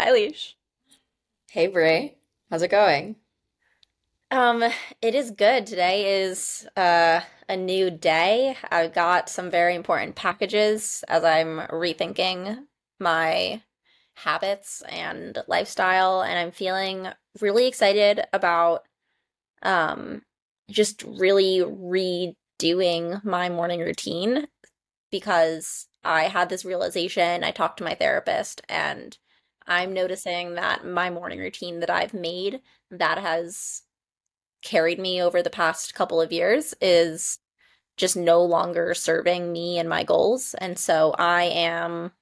Hi, 0.00 0.12
Leash. 0.12 0.56
Hey 1.50 1.66
Bray, 1.66 2.18
how's 2.48 2.62
it 2.62 2.70
going? 2.70 3.16
Um, 4.30 4.62
it 5.02 5.16
is 5.16 5.32
good. 5.32 5.66
Today 5.66 6.22
is 6.22 6.68
uh, 6.76 7.22
a 7.48 7.56
new 7.56 7.90
day. 7.90 8.56
I've 8.70 8.94
got 8.94 9.28
some 9.28 9.50
very 9.50 9.74
important 9.74 10.14
packages 10.14 11.02
as 11.08 11.24
I'm 11.24 11.58
rethinking 11.72 12.58
my 13.00 13.60
habits 14.14 14.84
and 14.88 15.36
lifestyle, 15.48 16.22
and 16.22 16.38
I'm 16.38 16.52
feeling 16.52 17.08
really 17.40 17.66
excited 17.66 18.20
about 18.32 18.86
um, 19.62 20.22
just 20.70 21.02
really 21.02 21.58
redoing 22.62 23.24
my 23.24 23.48
morning 23.48 23.80
routine 23.80 24.46
because 25.10 25.88
I 26.04 26.28
had 26.28 26.50
this 26.50 26.64
realization. 26.64 27.42
I 27.42 27.50
talked 27.50 27.78
to 27.78 27.84
my 27.84 27.96
therapist, 27.96 28.62
and 28.68 29.18
I'm 29.68 29.92
noticing 29.92 30.54
that 30.54 30.86
my 30.86 31.10
morning 31.10 31.38
routine 31.38 31.80
that 31.80 31.90
I've 31.90 32.14
made 32.14 32.60
that 32.90 33.18
has 33.18 33.82
carried 34.62 34.98
me 34.98 35.22
over 35.22 35.42
the 35.42 35.50
past 35.50 35.94
couple 35.94 36.20
of 36.20 36.32
years 36.32 36.74
is 36.80 37.38
just 37.96 38.16
no 38.16 38.42
longer 38.42 38.94
serving 38.94 39.52
me 39.52 39.78
and 39.78 39.88
my 39.88 40.04
goals. 40.04 40.54
And 40.54 40.78
so 40.78 41.14
I 41.18 41.44
am 41.44 42.12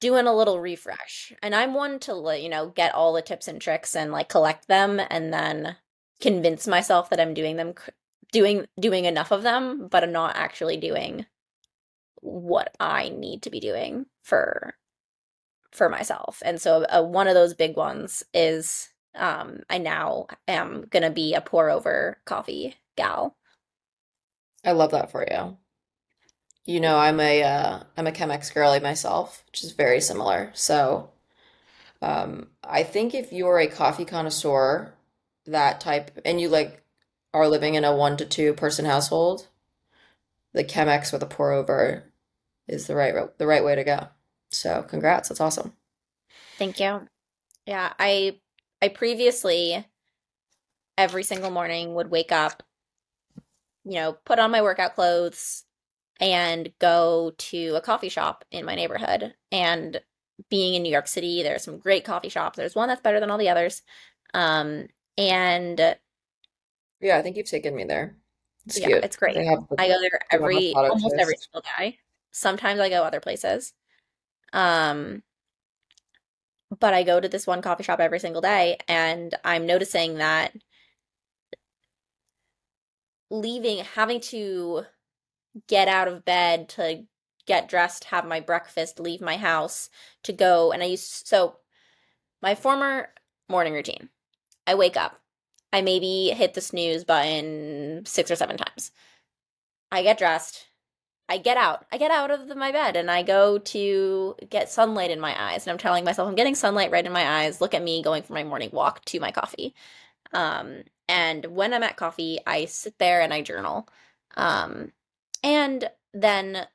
doing 0.00 0.26
a 0.26 0.34
little 0.34 0.60
refresh. 0.60 1.32
And 1.42 1.54
I'm 1.54 1.72
one 1.72 1.98
to, 2.00 2.36
you 2.38 2.48
know, 2.48 2.68
get 2.68 2.94
all 2.94 3.12
the 3.12 3.22
tips 3.22 3.48
and 3.48 3.60
tricks 3.60 3.94
and 3.94 4.10
like 4.10 4.28
collect 4.28 4.68
them 4.68 5.00
and 5.08 5.32
then 5.32 5.76
convince 6.20 6.66
myself 6.66 7.10
that 7.10 7.20
I'm 7.20 7.34
doing 7.34 7.56
them 7.56 7.74
doing 8.32 8.66
doing 8.80 9.04
enough 9.04 9.30
of 9.30 9.42
them, 9.42 9.88
but 9.88 10.02
I'm 10.02 10.12
not 10.12 10.36
actually 10.36 10.76
doing 10.76 11.26
what 12.20 12.74
I 12.80 13.10
need 13.10 13.42
to 13.42 13.50
be 13.50 13.60
doing 13.60 14.06
for 14.22 14.74
for 15.74 15.88
myself. 15.88 16.40
And 16.44 16.60
so 16.60 16.84
uh, 16.84 17.02
one 17.02 17.26
of 17.26 17.34
those 17.34 17.52
big 17.52 17.76
ones 17.76 18.22
is 18.32 18.88
um, 19.14 19.60
I 19.68 19.78
now 19.78 20.28
am 20.48 20.86
gonna 20.90 21.10
be 21.10 21.34
a 21.34 21.40
pour 21.40 21.68
over 21.68 22.18
coffee 22.24 22.76
gal. 22.96 23.36
I 24.64 24.72
love 24.72 24.92
that 24.92 25.10
for 25.10 25.26
you. 25.28 25.58
You 26.64 26.80
know, 26.80 26.96
I'm 26.96 27.20
a 27.20 27.42
uh, 27.42 27.80
I'm 27.96 28.06
a 28.06 28.12
Chemex 28.12 28.52
girly 28.54 28.80
myself, 28.80 29.44
which 29.46 29.62
is 29.62 29.72
very 29.72 30.00
similar. 30.00 30.50
So, 30.54 31.10
um, 32.00 32.48
I 32.62 32.82
think 32.84 33.14
if 33.14 33.32
you're 33.32 33.58
a 33.58 33.66
coffee 33.66 34.06
connoisseur, 34.06 34.94
that 35.46 35.80
type, 35.80 36.18
and 36.24 36.40
you 36.40 36.48
like 36.48 36.82
are 37.34 37.48
living 37.48 37.74
in 37.74 37.84
a 37.84 37.94
one 37.94 38.16
to 38.16 38.24
two 38.24 38.54
person 38.54 38.86
household, 38.86 39.48
the 40.54 40.64
Chemex 40.64 41.12
with 41.12 41.22
a 41.22 41.26
pour 41.26 41.52
over 41.52 42.04
is 42.66 42.86
the 42.86 42.94
right 42.94 43.14
the 43.38 43.46
right 43.46 43.64
way 43.64 43.74
to 43.74 43.84
go. 43.84 44.08
So, 44.54 44.82
congrats, 44.82 45.28
that's 45.28 45.40
awesome. 45.40 45.74
Thank 46.58 46.80
you. 46.80 47.06
Yeah, 47.66 47.92
I 47.98 48.38
I 48.82 48.88
previously 48.88 49.86
every 50.96 51.22
single 51.22 51.50
morning 51.50 51.94
would 51.94 52.10
wake 52.10 52.32
up, 52.32 52.62
you 53.84 53.94
know, 53.94 54.16
put 54.24 54.38
on 54.38 54.50
my 54.50 54.62
workout 54.62 54.94
clothes 54.94 55.64
and 56.20 56.72
go 56.78 57.32
to 57.36 57.74
a 57.74 57.80
coffee 57.80 58.08
shop 58.08 58.44
in 58.50 58.64
my 58.64 58.74
neighborhood. 58.74 59.34
And 59.50 60.00
being 60.50 60.74
in 60.74 60.82
New 60.82 60.92
York 60.92 61.08
City, 61.08 61.42
there's 61.42 61.64
some 61.64 61.78
great 61.78 62.04
coffee 62.04 62.28
shops. 62.28 62.56
There's 62.56 62.74
one 62.74 62.88
that's 62.88 63.00
better 63.00 63.20
than 63.20 63.30
all 63.30 63.38
the 63.38 63.48
others. 63.48 63.82
Um, 64.32 64.86
and 65.16 65.96
yeah, 67.00 67.18
I 67.18 67.22
think 67.22 67.36
you've 67.36 67.46
taken 67.46 67.74
me 67.74 67.84
there. 67.84 68.16
It's 68.66 68.78
yeah, 68.78 68.86
cute. 68.86 69.04
it's 69.04 69.16
great. 69.16 69.36
I 69.36 69.88
go 69.88 70.00
there 70.00 70.20
every 70.30 70.72
almost 70.74 71.14
every 71.18 71.36
single 71.36 71.62
day. 71.78 71.98
Sometimes 72.30 72.80
I 72.80 72.88
go 72.88 73.02
other 73.02 73.20
places. 73.20 73.72
Um, 74.54 75.22
but 76.80 76.94
I 76.94 77.02
go 77.02 77.20
to 77.20 77.28
this 77.28 77.46
one 77.46 77.60
coffee 77.60 77.82
shop 77.82 78.00
every 78.00 78.20
single 78.20 78.40
day 78.40 78.78
and 78.88 79.34
I'm 79.44 79.66
noticing 79.66 80.14
that 80.14 80.54
leaving 83.30 83.84
having 83.84 84.20
to 84.20 84.84
get 85.68 85.88
out 85.88 86.08
of 86.08 86.24
bed 86.24 86.68
to 86.70 87.04
get 87.46 87.68
dressed, 87.68 88.04
have 88.04 88.26
my 88.26 88.40
breakfast, 88.40 89.00
leave 89.00 89.20
my 89.20 89.36
house 89.36 89.90
to 90.22 90.32
go 90.32 90.72
and 90.72 90.82
I 90.82 90.86
used 90.86 91.26
so 91.26 91.56
my 92.40 92.54
former 92.54 93.08
morning 93.48 93.74
routine. 93.74 94.08
I 94.66 94.76
wake 94.76 94.96
up. 94.96 95.20
I 95.72 95.82
maybe 95.82 96.28
hit 96.28 96.54
the 96.54 96.60
snooze 96.60 97.04
button 97.04 98.06
6 98.06 98.30
or 98.30 98.36
7 98.36 98.56
times. 98.56 98.92
I 99.90 100.02
get 100.02 100.18
dressed, 100.18 100.66
I 101.28 101.38
get 101.38 101.56
out. 101.56 101.86
I 101.90 101.98
get 101.98 102.10
out 102.10 102.30
of 102.30 102.48
the, 102.48 102.54
my 102.54 102.70
bed 102.70 102.96
and 102.96 103.10
I 103.10 103.22
go 103.22 103.58
to 103.58 104.36
get 104.50 104.70
sunlight 104.70 105.10
in 105.10 105.20
my 105.20 105.34
eyes. 105.40 105.66
And 105.66 105.72
I'm 105.72 105.78
telling 105.78 106.04
myself, 106.04 106.28
I'm 106.28 106.34
getting 106.34 106.54
sunlight 106.54 106.90
right 106.90 107.06
in 107.06 107.12
my 107.12 107.42
eyes. 107.42 107.60
Look 107.60 107.74
at 107.74 107.82
me 107.82 108.02
going 108.02 108.22
for 108.22 108.34
my 108.34 108.44
morning 108.44 108.70
walk 108.72 109.04
to 109.06 109.20
my 109.20 109.30
coffee. 109.30 109.74
Um, 110.32 110.82
and 111.08 111.46
when 111.46 111.72
I'm 111.72 111.82
at 111.82 111.96
coffee, 111.96 112.38
I 112.46 112.66
sit 112.66 112.98
there 112.98 113.22
and 113.22 113.32
I 113.32 113.40
journal. 113.42 113.88
Um, 114.36 114.92
and 115.42 115.88
then 116.12 116.66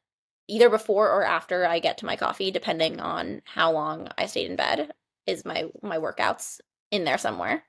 either 0.48 0.70
before 0.70 1.12
or 1.12 1.24
after 1.24 1.66
I 1.66 1.80
get 1.80 2.00
to 2.00 2.06
my 2.06 2.16
coffee, 2.16 2.52
depending 2.52 3.00
on 3.00 3.42
how 3.46 3.72
long 3.72 4.10
I 4.18 4.26
stayed 4.26 4.50
in 4.50 4.56
bed, 4.56 4.92
is 5.28 5.46
my 5.46 5.66
my 5.84 5.98
workouts 5.98 6.60
in 6.92 7.04
there 7.04 7.18
somewhere. 7.18 7.64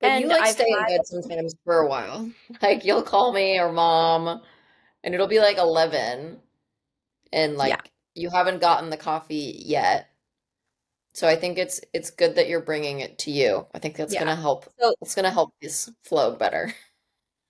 But 0.00 0.10
and 0.10 0.22
you 0.22 0.28
like 0.28 0.42
I've 0.42 0.54
stay 0.54 0.70
had... 0.70 0.90
in 0.90 0.96
bed 0.96 1.06
sometimes 1.06 1.54
for 1.64 1.78
a 1.78 1.88
while. 1.88 2.30
Like 2.62 2.84
you'll 2.84 3.02
call 3.02 3.32
me 3.32 3.58
or 3.58 3.72
mom 3.72 4.40
and 5.04 5.14
it'll 5.14 5.28
be 5.28 5.38
like 5.38 5.58
11 5.58 6.40
and 7.32 7.56
like 7.56 7.70
yeah. 7.70 7.80
you 8.14 8.30
haven't 8.30 8.60
gotten 8.60 8.90
the 8.90 8.96
coffee 8.96 9.62
yet. 9.64 10.08
So 11.12 11.28
i 11.28 11.36
think 11.36 11.58
it's 11.58 11.80
it's 11.92 12.10
good 12.10 12.34
that 12.34 12.48
you're 12.48 12.60
bringing 12.60 12.98
it 13.00 13.18
to 13.18 13.30
you. 13.30 13.66
I 13.72 13.78
think 13.78 13.96
that's 13.96 14.12
yeah. 14.12 14.20
gonna 14.20 14.34
help 14.34 14.64
so, 14.80 14.94
it's 15.00 15.14
gonna 15.14 15.30
help 15.30 15.54
this 15.62 15.88
flow 16.02 16.34
better. 16.34 16.74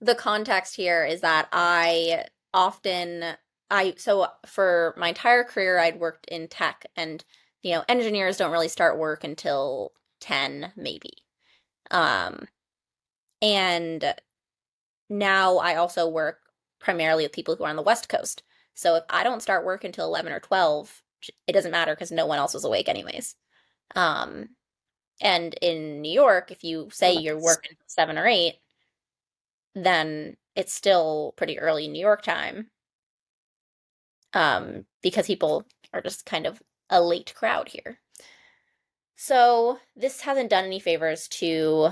The 0.00 0.14
context 0.14 0.76
here 0.76 1.06
is 1.06 1.22
that 1.22 1.48
i 1.50 2.26
often 2.52 3.24
i 3.70 3.94
so 3.96 4.26
for 4.44 4.92
my 4.98 5.08
entire 5.08 5.44
career 5.44 5.78
i'd 5.78 5.98
worked 5.98 6.26
in 6.26 6.46
tech 6.46 6.84
and 6.94 7.24
you 7.62 7.72
know 7.72 7.84
engineers 7.88 8.36
don't 8.36 8.52
really 8.52 8.68
start 8.68 8.98
work 8.98 9.24
until 9.24 9.92
10 10.20 10.72
maybe. 10.76 11.12
Um 11.90 12.48
and 13.40 14.14
now 15.08 15.56
i 15.56 15.76
also 15.76 16.06
work 16.06 16.43
primarily 16.84 17.24
with 17.24 17.32
people 17.32 17.56
who 17.56 17.64
are 17.64 17.70
on 17.70 17.76
the 17.76 17.82
West 17.82 18.08
Coast. 18.08 18.42
So 18.74 18.96
if 18.96 19.04
I 19.08 19.24
don't 19.24 19.42
start 19.42 19.64
work 19.64 19.82
until 19.84 20.04
11 20.04 20.32
or 20.32 20.40
12, 20.40 21.02
it 21.46 21.52
doesn't 21.52 21.70
matter 21.70 21.94
because 21.94 22.12
no 22.12 22.26
one 22.26 22.38
else 22.38 22.54
is 22.54 22.64
awake 22.64 22.88
anyways. 22.88 23.34
Um, 23.96 24.50
and 25.20 25.54
in 25.62 26.02
New 26.02 26.12
York, 26.12 26.50
if 26.50 26.62
you 26.62 26.88
say 26.92 27.14
you're 27.14 27.40
working 27.40 27.76
seven 27.86 28.18
or 28.18 28.26
eight, 28.26 28.56
then 29.74 30.36
it's 30.54 30.72
still 30.74 31.32
pretty 31.36 31.58
early 31.58 31.88
New 31.88 32.00
York 32.00 32.22
time. 32.22 32.70
Um, 34.34 34.84
because 35.00 35.26
people 35.26 35.64
are 35.92 36.02
just 36.02 36.26
kind 36.26 36.46
of 36.46 36.60
a 36.90 37.00
late 37.00 37.32
crowd 37.34 37.68
here. 37.68 38.00
So 39.16 39.78
this 39.96 40.20
hasn't 40.22 40.50
done 40.50 40.64
any 40.64 40.80
favors 40.80 41.28
to 41.28 41.90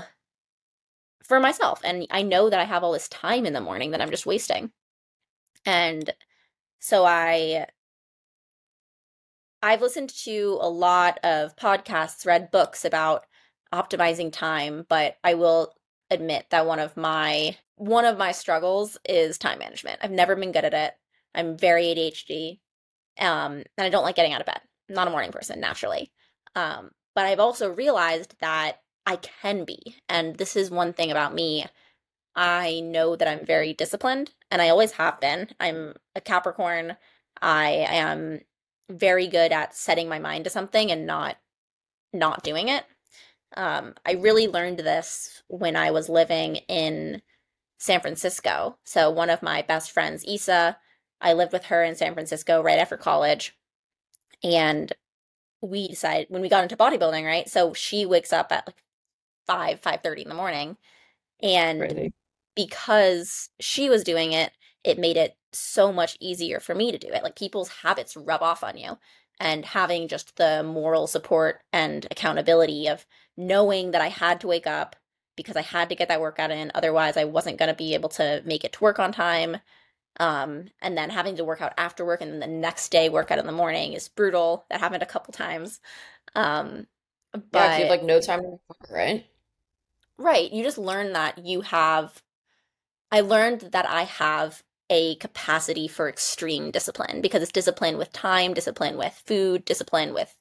for 1.23 1.39
myself. 1.39 1.81
And 1.83 2.05
I 2.11 2.21
know 2.21 2.49
that 2.49 2.59
I 2.59 2.65
have 2.65 2.83
all 2.83 2.91
this 2.91 3.07
time 3.07 3.45
in 3.45 3.53
the 3.53 3.61
morning 3.61 3.91
that 3.91 4.01
I'm 4.01 4.11
just 4.11 4.25
wasting. 4.25 4.71
And 5.65 6.13
so 6.79 7.05
I 7.05 7.67
I've 9.61 9.81
listened 9.81 10.09
to 10.25 10.57
a 10.59 10.69
lot 10.69 11.19
of 11.23 11.55
podcasts, 11.55 12.25
read 12.25 12.51
books 12.51 12.83
about 12.83 13.25
optimizing 13.73 14.31
time, 14.31 14.85
but 14.89 15.17
I 15.23 15.35
will 15.35 15.73
admit 16.09 16.47
that 16.49 16.65
one 16.65 16.79
of 16.79 16.97
my 16.97 17.57
one 17.75 18.05
of 18.05 18.17
my 18.17 18.31
struggles 18.33 18.97
is 19.07 19.37
time 19.37 19.59
management. 19.59 19.99
I've 20.03 20.11
never 20.11 20.35
been 20.35 20.51
good 20.51 20.65
at 20.65 20.73
it. 20.73 20.93
I'm 21.33 21.57
very 21.57 21.85
ADHD. 21.85 22.59
Um, 23.19 23.63
and 23.77 23.85
I 23.85 23.89
don't 23.89 24.03
like 24.03 24.15
getting 24.15 24.33
out 24.33 24.41
of 24.41 24.47
bed. 24.47 24.59
I'm 24.89 24.95
not 24.95 25.07
a 25.07 25.11
morning 25.11 25.31
person 25.31 25.59
naturally. 25.59 26.11
Um, 26.55 26.91
but 27.15 27.25
I've 27.25 27.39
also 27.39 27.69
realized 27.69 28.35
that 28.41 28.79
I 29.05 29.15
can 29.17 29.65
be. 29.65 29.95
And 30.09 30.35
this 30.35 30.55
is 30.55 30.69
one 30.69 30.93
thing 30.93 31.11
about 31.11 31.33
me. 31.33 31.65
I 32.35 32.79
know 32.79 33.15
that 33.15 33.27
I'm 33.27 33.45
very 33.45 33.73
disciplined 33.73 34.31
and 34.49 34.61
I 34.61 34.69
always 34.69 34.93
have 34.93 35.19
been. 35.19 35.49
I'm 35.59 35.95
a 36.15 36.21
Capricorn. 36.21 36.97
I 37.41 37.85
am 37.89 38.41
very 38.89 39.27
good 39.27 39.51
at 39.51 39.75
setting 39.75 40.09
my 40.09 40.19
mind 40.19 40.43
to 40.45 40.49
something 40.49 40.91
and 40.91 41.05
not 41.05 41.37
not 42.13 42.43
doing 42.43 42.69
it. 42.69 42.85
Um, 43.55 43.95
I 44.05 44.13
really 44.13 44.47
learned 44.47 44.79
this 44.79 45.43
when 45.47 45.75
I 45.75 45.91
was 45.91 46.09
living 46.09 46.57
in 46.67 47.21
San 47.79 48.01
Francisco. 48.01 48.77
So 48.83 49.09
one 49.09 49.29
of 49.29 49.43
my 49.43 49.61
best 49.61 49.91
friends, 49.91 50.25
Isa, 50.25 50.77
I 51.21 51.33
lived 51.33 51.53
with 51.53 51.65
her 51.65 51.83
in 51.83 51.95
San 51.95 52.13
Francisco 52.13 52.61
right 52.61 52.79
after 52.79 52.97
college, 52.97 53.55
and 54.43 54.91
we 55.61 55.87
decided 55.87 56.27
when 56.29 56.41
we 56.41 56.49
got 56.49 56.63
into 56.63 56.77
bodybuilding, 56.77 57.25
right? 57.25 57.49
So 57.49 57.73
she 57.73 58.05
wakes 58.05 58.33
up 58.33 58.51
at 58.51 58.67
like 58.67 58.83
five 59.47 59.79
five 59.81 60.01
thirty 60.03 60.23
in 60.23 60.29
the 60.29 60.35
morning, 60.35 60.77
and 61.41 62.13
because 62.55 63.49
she 63.59 63.89
was 63.89 64.03
doing 64.03 64.31
it, 64.33 64.51
it 64.83 64.99
made 64.99 65.17
it 65.17 65.37
so 65.53 65.91
much 65.91 66.17
easier 66.19 66.59
for 66.59 66.75
me 66.75 66.91
to 66.91 66.97
do 66.97 67.07
it. 67.09 67.23
Like 67.23 67.35
people's 67.35 67.69
habits 67.69 68.15
rub 68.17 68.41
off 68.41 68.63
on 68.63 68.77
you. 68.77 68.97
and 69.39 69.65
having 69.65 70.07
just 70.07 70.35
the 70.37 70.63
moral 70.63 71.07
support 71.07 71.61
and 71.73 72.05
accountability 72.11 72.87
of 72.87 73.05
knowing 73.35 73.91
that 73.91 74.01
I 74.01 74.09
had 74.09 74.39
to 74.41 74.47
wake 74.47 74.67
up 74.67 74.95
because 75.35 75.55
I 75.57 75.61
had 75.61 75.89
to 75.89 75.95
get 75.95 76.07
that 76.09 76.21
workout 76.21 76.51
in. 76.51 76.71
Otherwise, 76.75 77.17
I 77.17 77.25
wasn't 77.25 77.57
going 77.57 77.69
to 77.69 77.75
be 77.75 77.95
able 77.95 78.09
to 78.09 78.41
make 78.45 78.63
it 78.63 78.73
to 78.73 78.83
work 78.83 78.99
on 78.99 79.11
time. 79.11 79.57
Um, 80.19 80.67
and 80.81 80.97
then 80.97 81.09
having 81.11 81.37
to 81.37 81.45
work 81.45 81.61
out 81.61 81.73
after 81.77 82.05
work 82.05 82.21
and 82.21 82.31
then 82.33 82.39
the 82.41 82.47
next 82.47 82.89
day 82.89 83.09
work 83.09 83.31
out 83.31 83.39
in 83.39 83.47
the 83.47 83.51
morning 83.53 83.93
is 83.93 84.09
brutal. 84.09 84.65
That 84.69 84.79
happened 84.81 85.03
a 85.03 85.07
couple 85.07 85.33
times. 85.33 85.81
Um, 86.35 86.87
Yeah, 87.53 87.67
but 87.67 87.77
you 87.77 87.83
have 87.83 87.89
like 87.89 88.03
no 88.03 88.19
time 88.19 88.59
right? 88.89 89.25
right, 90.17 90.51
you 90.51 90.63
just 90.63 90.77
learn 90.77 91.13
that 91.13 91.37
you 91.45 91.61
have. 91.61 92.21
I 93.13 93.19
learned 93.19 93.69
that 93.73 93.87
I 93.87 94.05
have 94.05 94.63
a 94.89 95.13
capacity 95.17 95.87
for 95.87 96.09
extreme 96.09 96.71
discipline 96.71 97.21
because 97.21 97.43
it's 97.43 97.51
discipline 97.51 97.99
with 97.99 98.11
time, 98.11 98.55
discipline 98.55 98.97
with 98.97 99.13
food, 99.27 99.65
discipline 99.65 100.15
with 100.15 100.35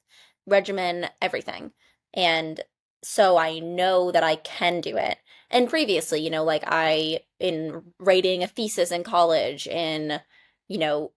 regimen, 0.46 1.08
everything. 1.20 1.72
And 2.14 2.62
so 3.04 3.36
I 3.36 3.58
know 3.58 4.10
that 4.10 4.22
I 4.22 4.36
can 4.36 4.80
do 4.80 4.96
it. 4.96 5.18
And 5.50 5.68
previously, 5.68 6.22
you 6.22 6.30
know, 6.30 6.44
like 6.44 6.64
I, 6.66 7.20
in 7.38 7.82
writing 7.98 8.42
a 8.42 8.46
thesis 8.46 8.90
in 8.90 9.04
college, 9.04 9.66
in, 9.66 10.18
you 10.66 10.78
know, 10.78 11.12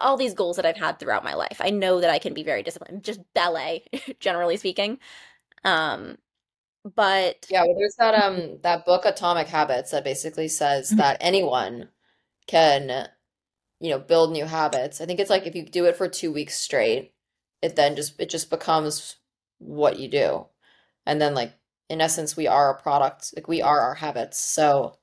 all 0.00 0.16
these 0.16 0.34
goals 0.34 0.54
that 0.56 0.66
I've 0.66 0.76
had 0.76 1.00
throughout 1.00 1.24
my 1.24 1.34
life, 1.34 1.56
I 1.58 1.70
know 1.70 2.02
that 2.02 2.10
I 2.10 2.20
can 2.20 2.34
be 2.34 2.44
very 2.44 2.62
disciplined, 2.62 3.02
just 3.02 3.18
ballet, 3.34 3.84
generally 4.20 4.58
speaking. 4.58 5.00
Um, 5.64 6.18
but 6.84 7.46
Yeah, 7.48 7.64
well, 7.64 7.74
there's 7.78 7.96
that 7.98 8.14
um 8.14 8.58
that 8.62 8.84
book 8.86 9.04
Atomic 9.04 9.48
Habits 9.48 9.90
that 9.90 10.04
basically 10.04 10.48
says 10.48 10.94
Mhm. 10.94 10.96
that 10.96 11.18
anyone 11.20 11.90
can, 12.46 13.08
you 13.80 13.90
know, 13.90 13.98
build 14.00 14.32
new 14.32 14.46
habits. 14.46 15.00
I 15.00 15.06
think 15.06 15.20
it's 15.20 15.30
like 15.30 15.46
if 15.46 15.54
you 15.56 15.64
do 15.64 15.86
it 15.86 15.96
for 15.96 16.08
two 16.08 16.32
weeks 16.32 16.56
straight, 16.58 17.14
it 17.62 17.76
then 17.76 17.96
just 17.96 18.20
it 18.20 18.30
just 18.30 18.50
becomes 18.50 19.16
what 19.58 19.98
you 20.00 20.08
do. 20.08 20.46
And 21.06 21.20
then 21.22 21.34
like 21.34 21.54
in 21.90 22.00
essence, 22.02 22.36
we 22.36 22.48
are 22.48 22.70
a 22.72 22.82
product, 22.82 23.34
like 23.36 23.48
we 23.48 23.62
are 23.62 23.80
our 23.80 23.94
habits. 23.96 24.38
So 24.40 24.98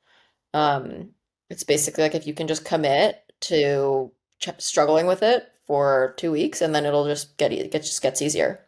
um 0.53 1.11
it's 1.49 1.63
basically 1.65 2.03
like 2.03 2.15
if 2.15 2.27
you 2.27 2.33
can 2.35 2.47
just 2.47 2.65
commit 2.65 3.23
to 3.41 4.11
ch 4.39 4.49
struggling 4.59 5.07
with 5.07 5.23
it 5.23 5.51
for 5.67 6.15
two 6.17 6.31
weeks 6.31 6.61
and 6.61 6.75
then 6.75 6.85
it'll 6.85 7.05
just 7.07 7.37
get 7.37 7.53
it 7.53 7.71
just 7.73 8.01
gets 8.03 8.21
easier. 8.23 8.65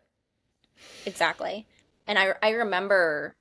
exactly. 1.06 1.68
And 2.07 2.19
I, 2.19 2.33
I 2.41 2.51
remember 2.51 3.35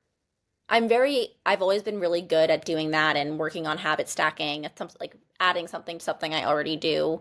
I'm 0.69 0.88
very 0.88 1.29
I've 1.44 1.62
always 1.62 1.82
been 1.82 2.00
really 2.00 2.23
good 2.23 2.50
at 2.50 2.64
doing 2.64 2.93
that 2.93 3.17
and 3.17 3.38
working 3.38 3.67
on 3.67 3.79
habit 3.79 4.09
stacking, 4.09 4.64
it's 4.64 4.79
some 4.79 4.88
like 5.00 5.14
adding 5.41 5.69
something 5.69 5.99
to 5.99 6.05
something 6.05 6.32
I 6.32 6.44
already 6.44 6.76
do. 6.76 7.20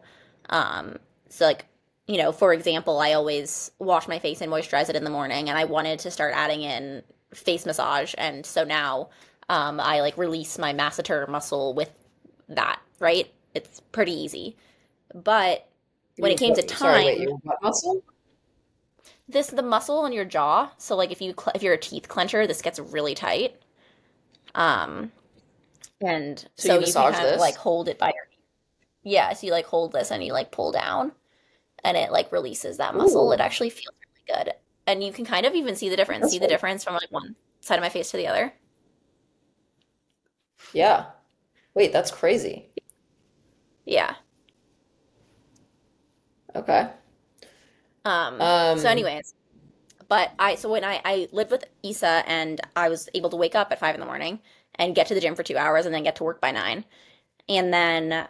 Um, 0.49 0.97
so 1.29 1.45
like, 1.45 1.65
you 2.07 2.17
know, 2.17 2.31
for 2.31 2.53
example, 2.53 2.99
I 2.99 3.13
always 3.13 3.71
wash 3.79 4.07
my 4.07 4.19
face 4.19 4.41
and 4.41 4.51
moisturize 4.51 4.89
it 4.89 4.95
in 4.95 5.03
the 5.03 5.09
morning 5.09 5.49
and 5.49 5.57
I 5.57 5.65
wanted 5.65 5.99
to 5.99 6.11
start 6.11 6.33
adding 6.35 6.61
in 6.61 7.03
face 7.33 7.65
massage 7.65 8.13
and 8.17 8.45
so 8.45 8.63
now 8.65 9.09
um 9.49 9.79
I 9.79 10.01
like 10.01 10.17
release 10.17 10.57
my 10.57 10.73
masseter 10.73 11.27
muscle 11.27 11.73
with 11.73 11.91
that, 12.49 12.79
right? 12.99 13.31
It's 13.53 13.81
pretty 13.91 14.13
easy. 14.13 14.55
But 15.13 15.67
when 16.17 16.31
it 16.31 16.37
came 16.37 16.53
to 16.55 16.61
Sorry, 16.75 17.03
wait, 17.03 17.17
time, 17.17 17.21
your 17.21 17.37
butt 17.44 17.61
muscle? 17.61 18.03
This 19.31 19.48
the 19.48 19.63
muscle 19.63 20.00
on 20.00 20.13
your 20.13 20.25
jaw, 20.25 20.72
so 20.78 20.95
like 20.95 21.12
if 21.12 21.22
you 21.22 21.33
cl- 21.38 21.54
if 21.56 21.63
you're 21.63 21.74
a 21.74 21.78
teeth 21.78 22.07
clencher, 22.07 22.48
this 22.48 22.62
gets 22.62 22.80
really 22.80 23.16
tight. 23.16 23.56
Um 24.56 25.12
and 26.01 26.39
So 26.57 26.68
so 26.68 26.74
you 26.80 26.88
you 26.88 26.94
can 26.94 27.12
kind 27.12 27.28
of 27.30 27.39
like 27.39 27.56
hold 27.57 27.88
it 27.88 27.98
by 28.00 28.07
your 28.07 28.28
yeah, 29.04 29.33
so 29.33 29.48
you 29.48 29.54
like 29.54 29.66
hold 29.66 29.94
this 29.94 30.12
and 30.12 30.24
you 30.24 30.33
like 30.33 30.51
pull 30.51 30.72
down 30.72 31.13
and 31.83 31.98
it 31.98 32.12
like 32.12 32.31
releases 32.31 32.78
that 32.78 32.95
muscle. 32.95 33.31
It 33.31 33.39
actually 33.39 33.69
feels 33.72 33.95
really 34.28 34.44
good. 34.44 34.54
And 34.88 35.04
you 35.04 35.12
can 35.13 35.25
kind 35.25 35.45
of 35.45 35.56
even 35.56 35.75
see 35.75 35.89
the 35.89 35.95
difference. 35.98 36.22
that's 36.22 36.31
See 36.31 36.39
the 36.39 36.48
difference 36.48 36.83
from 36.83 36.95
like 36.95 37.12
one 37.12 37.36
side 37.62 37.78
of 37.78 37.81
my 37.83 37.89
face 37.89 38.12
to 38.12 38.18
the 38.18 38.28
other. 38.28 38.54
Yeah. 40.74 41.12
Wait, 41.75 41.94
that's 41.94 42.12
crazy. 42.12 42.69
Yeah. 43.86 44.16
Okay. 46.56 46.89
Um 48.06 48.51
so 48.75 48.89
Um, 48.89 48.92
anyways, 48.92 49.33
but 50.09 50.31
I 50.39 50.56
so 50.56 50.69
when 50.71 50.83
I 50.83 51.01
I 51.06 51.27
lived 51.31 51.51
with 51.51 51.65
Issa 51.83 52.24
and 52.27 52.62
I 52.75 52.89
was 52.89 53.09
able 53.13 53.30
to 53.31 53.38
wake 53.38 53.56
up 53.56 53.71
at 53.71 53.80
five 53.80 53.95
in 53.95 54.01
the 54.01 54.07
morning 54.07 54.42
and 54.75 54.95
get 54.95 55.07
to 55.07 55.13
the 55.13 55.21
gym 55.21 55.36
for 55.36 55.44
two 55.44 55.57
hours 55.57 55.86
and 55.86 55.94
then 55.94 56.03
get 56.03 56.15
to 56.18 56.24
work 56.24 56.42
by 56.42 56.51
nine. 56.51 56.86
And 57.50 57.74
then 57.74 58.27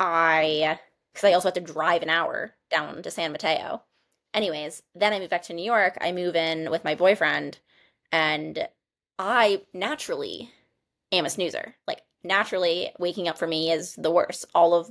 I, 0.00 0.78
because 1.12 1.28
I 1.28 1.32
also 1.32 1.48
had 1.48 1.54
to 1.54 1.60
drive 1.60 2.02
an 2.02 2.10
hour 2.10 2.54
down 2.70 3.02
to 3.02 3.10
San 3.10 3.32
Mateo. 3.32 3.82
Anyways, 4.34 4.82
then 4.94 5.12
I 5.12 5.18
moved 5.18 5.30
back 5.30 5.42
to 5.44 5.52
New 5.54 5.64
York. 5.64 5.98
I 6.00 6.12
move 6.12 6.36
in 6.36 6.70
with 6.70 6.84
my 6.84 6.94
boyfriend, 6.94 7.58
and 8.10 8.68
I 9.18 9.62
naturally 9.74 10.50
am 11.12 11.26
a 11.26 11.30
snoozer. 11.30 11.74
Like, 11.86 12.02
naturally, 12.24 12.92
waking 12.98 13.28
up 13.28 13.38
for 13.38 13.46
me 13.46 13.70
is 13.70 13.94
the 13.96 14.10
worst. 14.10 14.46
All 14.54 14.74
of 14.74 14.90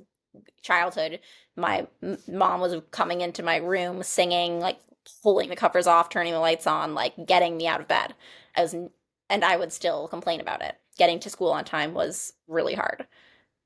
childhood, 0.61 1.19
my 1.55 1.87
m- 2.03 2.17
mom 2.27 2.61
was 2.61 2.75
coming 2.91 3.21
into 3.21 3.43
my 3.43 3.57
room 3.57 4.03
singing, 4.03 4.59
like, 4.59 4.79
pulling 5.23 5.49
the 5.49 5.55
covers 5.55 5.87
off, 5.87 6.09
turning 6.09 6.33
the 6.33 6.39
lights 6.39 6.67
on, 6.67 6.93
like, 6.95 7.13
getting 7.25 7.57
me 7.57 7.67
out 7.67 7.81
of 7.81 7.87
bed. 7.87 8.15
I 8.55 8.61
was, 8.61 8.73
and 8.73 9.45
I 9.45 9.57
would 9.57 9.71
still 9.73 10.07
complain 10.07 10.41
about 10.41 10.61
it. 10.61 10.75
Getting 10.97 11.19
to 11.21 11.29
school 11.29 11.51
on 11.51 11.65
time 11.65 11.93
was 11.93 12.33
really 12.47 12.75
hard. 12.75 13.07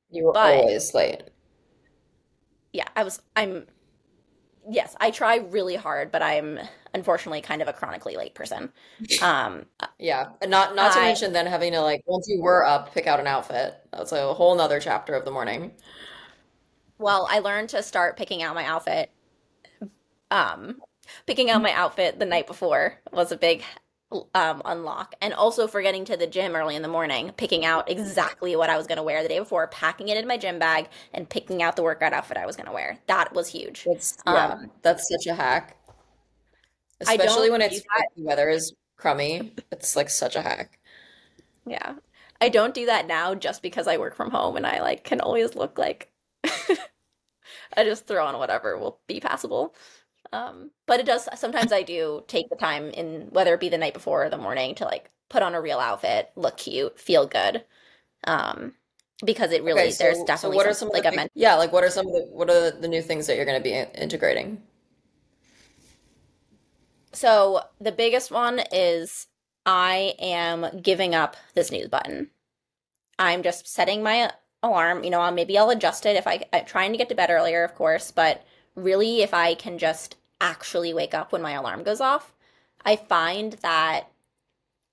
you 0.09 0.23
were 0.25 0.33
But 0.33 0.43
always 0.43 0.93
late. 0.95 1.29
yeah, 2.73 2.87
I 2.95 3.03
was, 3.03 3.21
I'm, 3.35 3.65
yes, 4.69 4.95
I 4.99 5.11
try 5.11 5.37
really 5.37 5.75
hard, 5.75 6.11
but 6.11 6.21
I'm 6.21 6.59
unfortunately 6.93 7.41
kind 7.41 7.61
of 7.61 7.67
a 7.67 7.73
chronically 7.73 8.15
late 8.15 8.35
person. 8.35 8.71
Um, 9.19 9.65
Yeah. 9.99 10.31
And 10.41 10.51
not 10.51 10.75
not 10.75 10.91
to 10.93 10.99
I, 10.99 11.01
mention 11.01 11.33
then 11.33 11.45
having 11.47 11.71
to 11.73 11.81
like 11.81 12.01
once 12.05 12.27
you 12.29 12.41
were 12.41 12.65
up, 12.65 12.93
pick 12.93 13.07
out 13.07 13.19
an 13.19 13.27
outfit. 13.27 13.75
That's 13.91 14.11
a 14.11 14.33
whole 14.33 14.55
nother 14.55 14.79
chapter 14.79 15.13
of 15.15 15.25
the 15.25 15.31
morning. 15.31 15.73
Well, 16.97 17.27
I 17.29 17.39
learned 17.39 17.69
to 17.69 17.83
start 17.83 18.17
picking 18.17 18.43
out 18.43 18.55
my 18.55 18.65
outfit. 18.65 19.11
Um, 20.31 20.81
picking 21.25 21.49
out 21.49 21.61
my 21.61 21.71
outfit 21.71 22.19
the 22.19 22.25
night 22.25 22.47
before 22.47 22.99
was 23.11 23.31
a 23.31 23.37
big 23.37 23.63
um 24.33 24.61
unlock 24.65 25.15
and 25.19 25.33
also 25.33 25.67
for 25.67 25.81
getting 25.81 26.05
to 26.05 26.15
the 26.15 26.27
gym 26.27 26.55
early 26.55 26.75
in 26.75 26.81
the 26.83 26.87
morning 26.87 27.33
picking 27.37 27.65
out 27.65 27.89
exactly 27.89 28.55
what 28.55 28.69
i 28.69 28.77
was 28.77 28.87
going 28.87 28.97
to 28.97 29.03
wear 29.03 29.23
the 29.23 29.27
day 29.27 29.39
before 29.39 29.67
packing 29.67 30.07
it 30.07 30.15
in 30.15 30.27
my 30.27 30.37
gym 30.37 30.57
bag 30.59 30.87
and 31.11 31.27
picking 31.27 31.61
out 31.61 31.75
the 31.75 31.83
workout 31.83 32.13
outfit 32.13 32.37
i 32.37 32.45
was 32.45 32.55
going 32.55 32.67
to 32.67 32.71
wear 32.71 32.97
that 33.07 33.33
was 33.33 33.47
huge 33.47 33.83
That's 33.83 34.17
yeah, 34.25 34.45
um 34.45 34.71
that's 34.83 35.09
such 35.09 35.25
a 35.25 35.35
hack. 35.35 35.75
Especially 37.01 37.49
when 37.49 37.61
it's 37.61 37.81
weather 38.15 38.49
is 38.49 38.73
crummy. 38.97 39.53
It's 39.71 39.95
like 39.95 40.09
such 40.09 40.35
a 40.35 40.41
hack. 40.41 40.79
Yeah. 41.65 41.95
I 42.41 42.49
don't 42.49 42.73
do 42.73 42.85
that 42.85 43.07
now 43.07 43.33
just 43.35 43.61
because 43.61 43.87
I 43.87 43.97
work 43.97 44.15
from 44.15 44.31
home 44.31 44.55
and 44.55 44.65
I 44.65 44.81
like 44.81 45.03
can 45.03 45.19
always 45.19 45.55
look 45.55 45.77
like 45.77 46.09
I 47.77 47.83
just 47.83 48.07
throw 48.07 48.25
on 48.25 48.37
whatever 48.39 48.77
will 48.77 48.99
be 49.07 49.19
passable. 49.19 49.75
Um, 50.33 50.71
but 50.87 50.99
it 51.01 51.05
does 51.05 51.29
sometimes 51.37 51.71
I 51.73 51.83
do 51.83 52.23
take 52.27 52.49
the 52.49 52.55
time 52.57 52.89
in 52.91 53.29
whether 53.31 53.53
it 53.55 53.59
be 53.61 53.69
the 53.69 53.77
night 53.79 53.93
before 53.95 54.25
or 54.25 54.29
the 54.29 54.37
morning 54.37 54.75
to 54.75 54.85
like 54.85 55.11
put 55.29 55.43
on 55.43 55.55
a 55.55 55.61
real 55.61 55.79
outfit, 55.79 56.31
look 56.35 56.57
cute, 56.57 56.99
feel 56.99 57.27
good. 57.27 57.65
Um, 58.25 58.75
because 59.25 59.51
it 59.53 59.63
Okay, 59.75 59.89
really 59.89 59.93
there's 59.93 60.23
so 60.23 60.31
so 60.33 60.49
definitely 60.49 60.51
what 60.51 60.65
are 60.65 60.73
some 60.73 60.89
some 60.89 60.89
of 60.89 60.93
like 60.93 61.05
the 61.05 61.05
I 61.05 61.11
big 61.11 61.29
yeah, 61.35 61.55
like 61.55 61.71
what 61.71 61.83
are 61.83 61.89
some 61.91 62.07
of 62.07 62.13
the 62.13 62.27
what 62.31 62.49
are 62.49 62.71
the 62.71 62.87
new 62.87 63.01
things 63.01 63.27
that 63.27 63.35
you're 63.35 63.45
going 63.45 63.59
to 63.59 63.63
be 63.63 63.73
integrating? 64.01 64.61
So 67.13 67.61
the 67.79 67.91
biggest 67.91 68.31
one 68.31 68.61
is 68.71 69.27
I 69.65 70.15
am 70.19 70.81
giving 70.81 71.15
up 71.15 71.35
the 71.53 71.63
snooze 71.63 71.87
button. 71.87 72.31
I'm 73.19 73.43
just 73.43 73.67
setting 73.67 74.03
my 74.03 74.31
alarm. 74.65 75.03
You 75.03 75.09
know, 75.09 75.31
maybe 75.31 75.57
I'll 75.57 75.69
adjust 75.69 76.05
it 76.05 76.15
if 76.15 76.27
I, 76.27 76.45
I'm 76.51 76.65
trying 76.65 76.91
to 76.91 76.97
get 76.97 77.09
to 77.09 77.15
bed 77.15 77.29
earlier, 77.29 77.63
of 77.63 77.75
course, 77.75 78.11
but 78.11 78.45
really, 78.75 79.21
if 79.21 79.33
I 79.33 79.55
can 79.55 79.77
just 79.77 80.17
actually 80.41 80.93
wake 80.93 81.13
up 81.13 81.31
when 81.31 81.41
my 81.41 81.51
alarm 81.51 81.83
goes 81.83 82.01
off, 82.01 82.33
I 82.83 82.95
find 82.97 83.53
that 83.61 84.09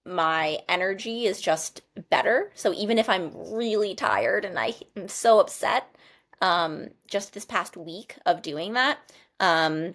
my 0.05 0.59
energy 0.69 1.27
is 1.27 1.41
just 1.41 1.83
better. 2.11 2.51
So 2.55 2.73
even 2.73 2.99
if 2.99 3.09
I'm 3.09 3.33
really 3.53 3.95
tired 3.95 4.45
and 4.45 4.59
I 4.59 4.75
am 4.97 5.09
so 5.09 5.41
upset, 5.41 5.95
um, 6.41 6.89
just 7.07 7.35
this 7.35 7.45
past 7.45 7.77
week 7.77 8.17
of 8.27 8.43
doing 8.43 8.73
that, 8.73 8.99
um, 9.39 9.95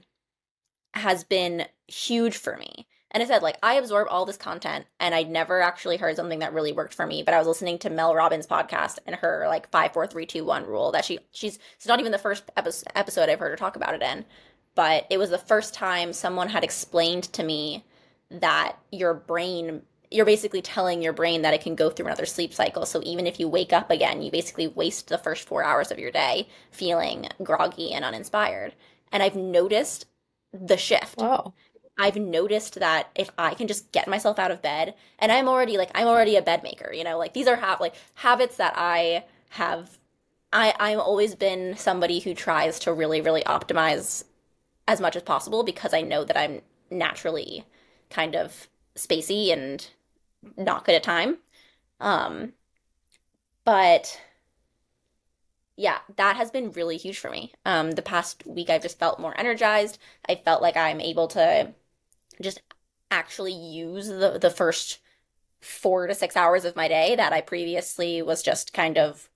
has 0.94 1.24
been 1.24 1.66
huge 1.88 2.38
for 2.38 2.58
me. 2.58 2.88
And 3.12 3.24
I 3.24 3.26
said, 3.26 3.42
like, 3.42 3.58
I 3.64 3.76
absorb 3.76 4.08
all 4.10 4.26
this 4.26 4.38
content 4.38 4.86
and 5.00 5.16
I'd 5.16 5.30
never 5.30 5.62
actually 5.62 5.98
heard 5.98 6.16
something 6.16 6.40
that 6.40 6.54
really 6.54 6.74
worked 6.74 6.94
for 6.94 7.08
me. 7.08 7.24
But 7.24 7.34
I 7.34 7.38
was 7.38 7.48
listening 7.48 7.80
to 7.80 7.90
Mel 7.90 8.14
Robbins' 8.14 8.48
podcast 8.48 9.00
and 9.06 9.16
her 9.16 9.46
like 9.48 9.70
five, 9.70 9.94
four, 9.94 10.08
three, 10.08 10.26
two, 10.26 10.44
one 10.44 10.66
rule 10.66 10.92
that 10.92 11.06
she 11.06 11.20
she's 11.32 11.58
it's 11.76 11.88
not 11.88 12.00
even 12.00 12.12
the 12.12 12.18
first 12.18 12.50
episode 12.58 13.30
I've 13.30 13.40
heard 13.40 13.52
her 13.52 13.56
talk 13.56 13.76
about 13.76 13.94
it 13.96 14.02
in, 14.02 14.26
but 14.76 15.08
it 15.10 15.18
was 15.18 15.30
the 15.30 15.38
first 15.38 15.74
time 15.74 16.12
someone 16.12 16.50
had 16.50 16.64
explained 16.64 17.24
to 17.34 17.44
me 17.44 17.86
that 18.30 18.78
your 18.92 19.14
brain 19.14 19.84
you're 20.12 20.26
basically 20.26 20.62
telling 20.62 21.02
your 21.02 21.14
brain 21.14 21.42
that 21.42 21.54
it 21.54 21.62
can 21.62 21.76
go 21.76 21.90
through 21.90 22.06
another 22.06 22.26
sleep 22.26 22.54
cycle. 22.54 22.86
So 22.86 23.02
even 23.04 23.28
if 23.28 23.40
you 23.40 23.48
wake 23.48 23.74
up 23.74 23.92
again, 23.92 24.22
you 24.22 24.32
basically 24.32 24.68
waste 24.68 25.10
the 25.10 25.18
first 25.18 25.48
four 25.48 25.64
hours 25.64 25.92
of 25.92 26.00
your 26.00 26.12
day 26.12 26.48
feeling 26.72 27.28
groggy 27.44 27.92
and 27.92 28.06
uninspired. 28.06 28.74
And 29.12 29.22
I've 29.22 29.36
noticed 29.36 30.06
the 30.54 30.78
shift. 30.78 31.16
I've 31.98 32.16
noticed 32.18 32.76
that 32.80 33.10
if 33.16 33.32
I 33.38 33.54
can 33.56 33.68
just 33.68 33.92
get 33.92 34.08
myself 34.08 34.40
out 34.40 34.52
of 34.52 34.62
bed, 34.62 34.96
and 35.20 35.32
I'm 35.32 35.48
already 35.48 35.78
like 35.78 35.92
I'm 35.96 36.08
already 36.08 36.36
a 36.36 36.42
bed 36.42 36.64
maker, 36.64 36.94
you 36.94 37.04
know, 37.04 37.18
like 37.18 37.34
these 37.34 37.48
are 37.48 37.56
ha- 37.56 37.78
like 37.80 37.96
habits 38.16 38.58
that 38.58 38.74
I 38.78 39.26
have. 39.52 39.98
I 40.54 40.74
I've 40.80 41.00
always 41.00 41.36
been 41.36 41.76
somebody 41.78 42.20
who 42.20 42.34
tries 42.34 42.80
to 42.82 42.94
really 42.94 43.22
really 43.22 43.44
optimize 43.44 44.24
as 44.88 45.02
much 45.02 45.16
as 45.16 45.24
possible 45.24 45.64
because 45.64 45.94
I 45.94 46.02
know 46.02 46.24
that 46.24 46.38
I'm 46.38 46.62
naturally 46.92 47.66
kind 48.10 48.36
of 48.36 48.68
spacey 48.96 49.52
and 49.54 49.88
not 50.58 50.86
good 50.86 50.96
at 50.96 51.04
time. 51.04 51.40
Um, 52.02 52.54
but 53.66 54.20
yeah, 55.76 56.00
that 56.16 56.36
has 56.38 56.50
been 56.52 56.72
really 56.72 56.98
huge 56.98 57.20
for 57.20 57.30
me. 57.30 57.54
Um, 57.66 57.92
the 57.92 58.02
past 58.02 58.46
week, 58.48 58.70
I've 58.70 58.82
just 58.82 58.98
felt 59.00 59.20
more 59.20 59.38
energized. 59.40 60.00
I 60.28 60.36
felt 60.36 60.62
like 60.62 60.76
I'm 60.76 61.00
able 61.00 61.28
to 61.30 61.74
just 62.42 62.62
actually 63.12 63.54
use 63.54 64.08
the 64.08 64.38
the 64.42 64.50
first 64.52 65.00
four 65.62 66.08
to 66.08 66.16
six 66.16 66.36
hours 66.38 66.66
of 66.66 66.76
my 66.76 66.88
day 66.88 67.16
that 67.16 67.34
I 67.34 67.42
previously 67.42 68.22
was 68.22 68.44
just 68.44 68.74
kind 68.74 68.98
of 68.98 69.30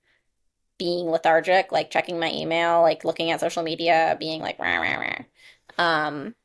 being 0.80 1.08
lethargic, 1.10 1.72
like 1.72 1.92
checking 1.92 2.20
my 2.20 2.32
email, 2.34 2.82
like 2.82 3.06
looking 3.06 3.32
at 3.32 3.40
social 3.42 3.64
media, 3.64 4.18
being 4.20 4.42
like 4.42 4.60
rah 4.60 4.78
rah 4.78 4.98
rah. 4.98 5.24
Um, 5.78 6.36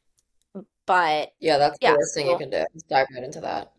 but 0.87 1.33
Yeah, 1.41 1.57
that's 1.59 1.79
the 1.83 1.89
yeah, 1.89 1.97
worst 1.97 2.15
thing 2.15 2.27
you 2.29 2.37
can 2.37 2.51
do. 2.51 2.67
is 2.75 2.83
dive 2.83 3.07
right 3.15 3.25
into 3.25 3.41
that. 3.41 3.73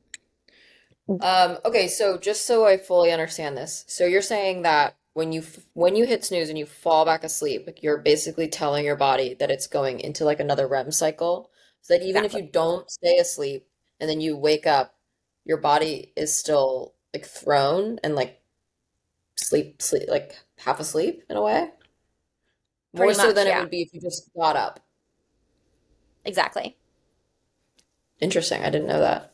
Um, 1.20 1.58
okay, 1.66 1.88
so 1.88 2.18
just 2.18 2.46
so 2.46 2.66
I 2.66 2.78
fully 2.78 3.12
understand 3.12 3.58
this, 3.58 3.86
so 3.88 4.06
you're 4.06 4.22
saying 4.22 4.62
that 4.64 4.96
when 5.14 5.32
you 5.32 5.42
f- 5.42 5.66
when 5.74 5.96
you 5.96 6.06
hit 6.06 6.24
snooze 6.24 6.50
and 6.50 6.58
you 6.60 6.66
fall 6.68 7.06
back 7.06 7.24
asleep, 7.24 7.68
you're 7.82 7.98
basically 7.98 8.48
telling 8.48 8.86
your 8.86 8.96
body 8.96 9.34
that 9.36 9.50
it's 9.50 9.66
going 9.68 10.00
into 10.00 10.26
like 10.26 10.40
another 10.40 10.68
REM 10.68 10.92
cycle, 10.92 11.50
so 11.88 11.94
that 11.94 12.04
even 12.06 12.26
if 12.26 12.34
you 12.34 12.44
don't 12.52 12.90
stay 12.92 13.18
asleep 13.18 13.66
and 14.00 14.10
then 14.10 14.20
you 14.20 14.36
wake 14.36 14.68
up, 14.68 14.96
your 15.46 15.58
body 15.58 16.12
is 16.18 16.36
still 16.38 16.96
like 17.14 17.26
thrown 17.26 17.98
and 18.04 18.14
like 18.14 18.42
sleep 19.36 19.82
sleep 19.82 20.10
like 20.10 20.38
half 20.60 20.80
asleep 20.80 21.24
in 21.30 21.38
a 21.38 21.42
way. 21.42 21.72
More 22.94 23.14
Pretty 23.14 23.14
so 23.14 23.32
much, 23.32 23.36
than 23.36 23.48
it 23.48 23.56
would 23.56 23.70
be 23.70 23.82
if 23.82 23.94
you 23.94 24.02
just 24.02 24.30
got 24.34 24.58
up. 24.58 24.82
Exactly. 26.26 26.78
Interesting. 28.20 28.64
I 28.64 28.70
didn't 28.70 28.86
know 28.88 29.00
that. 29.00 29.34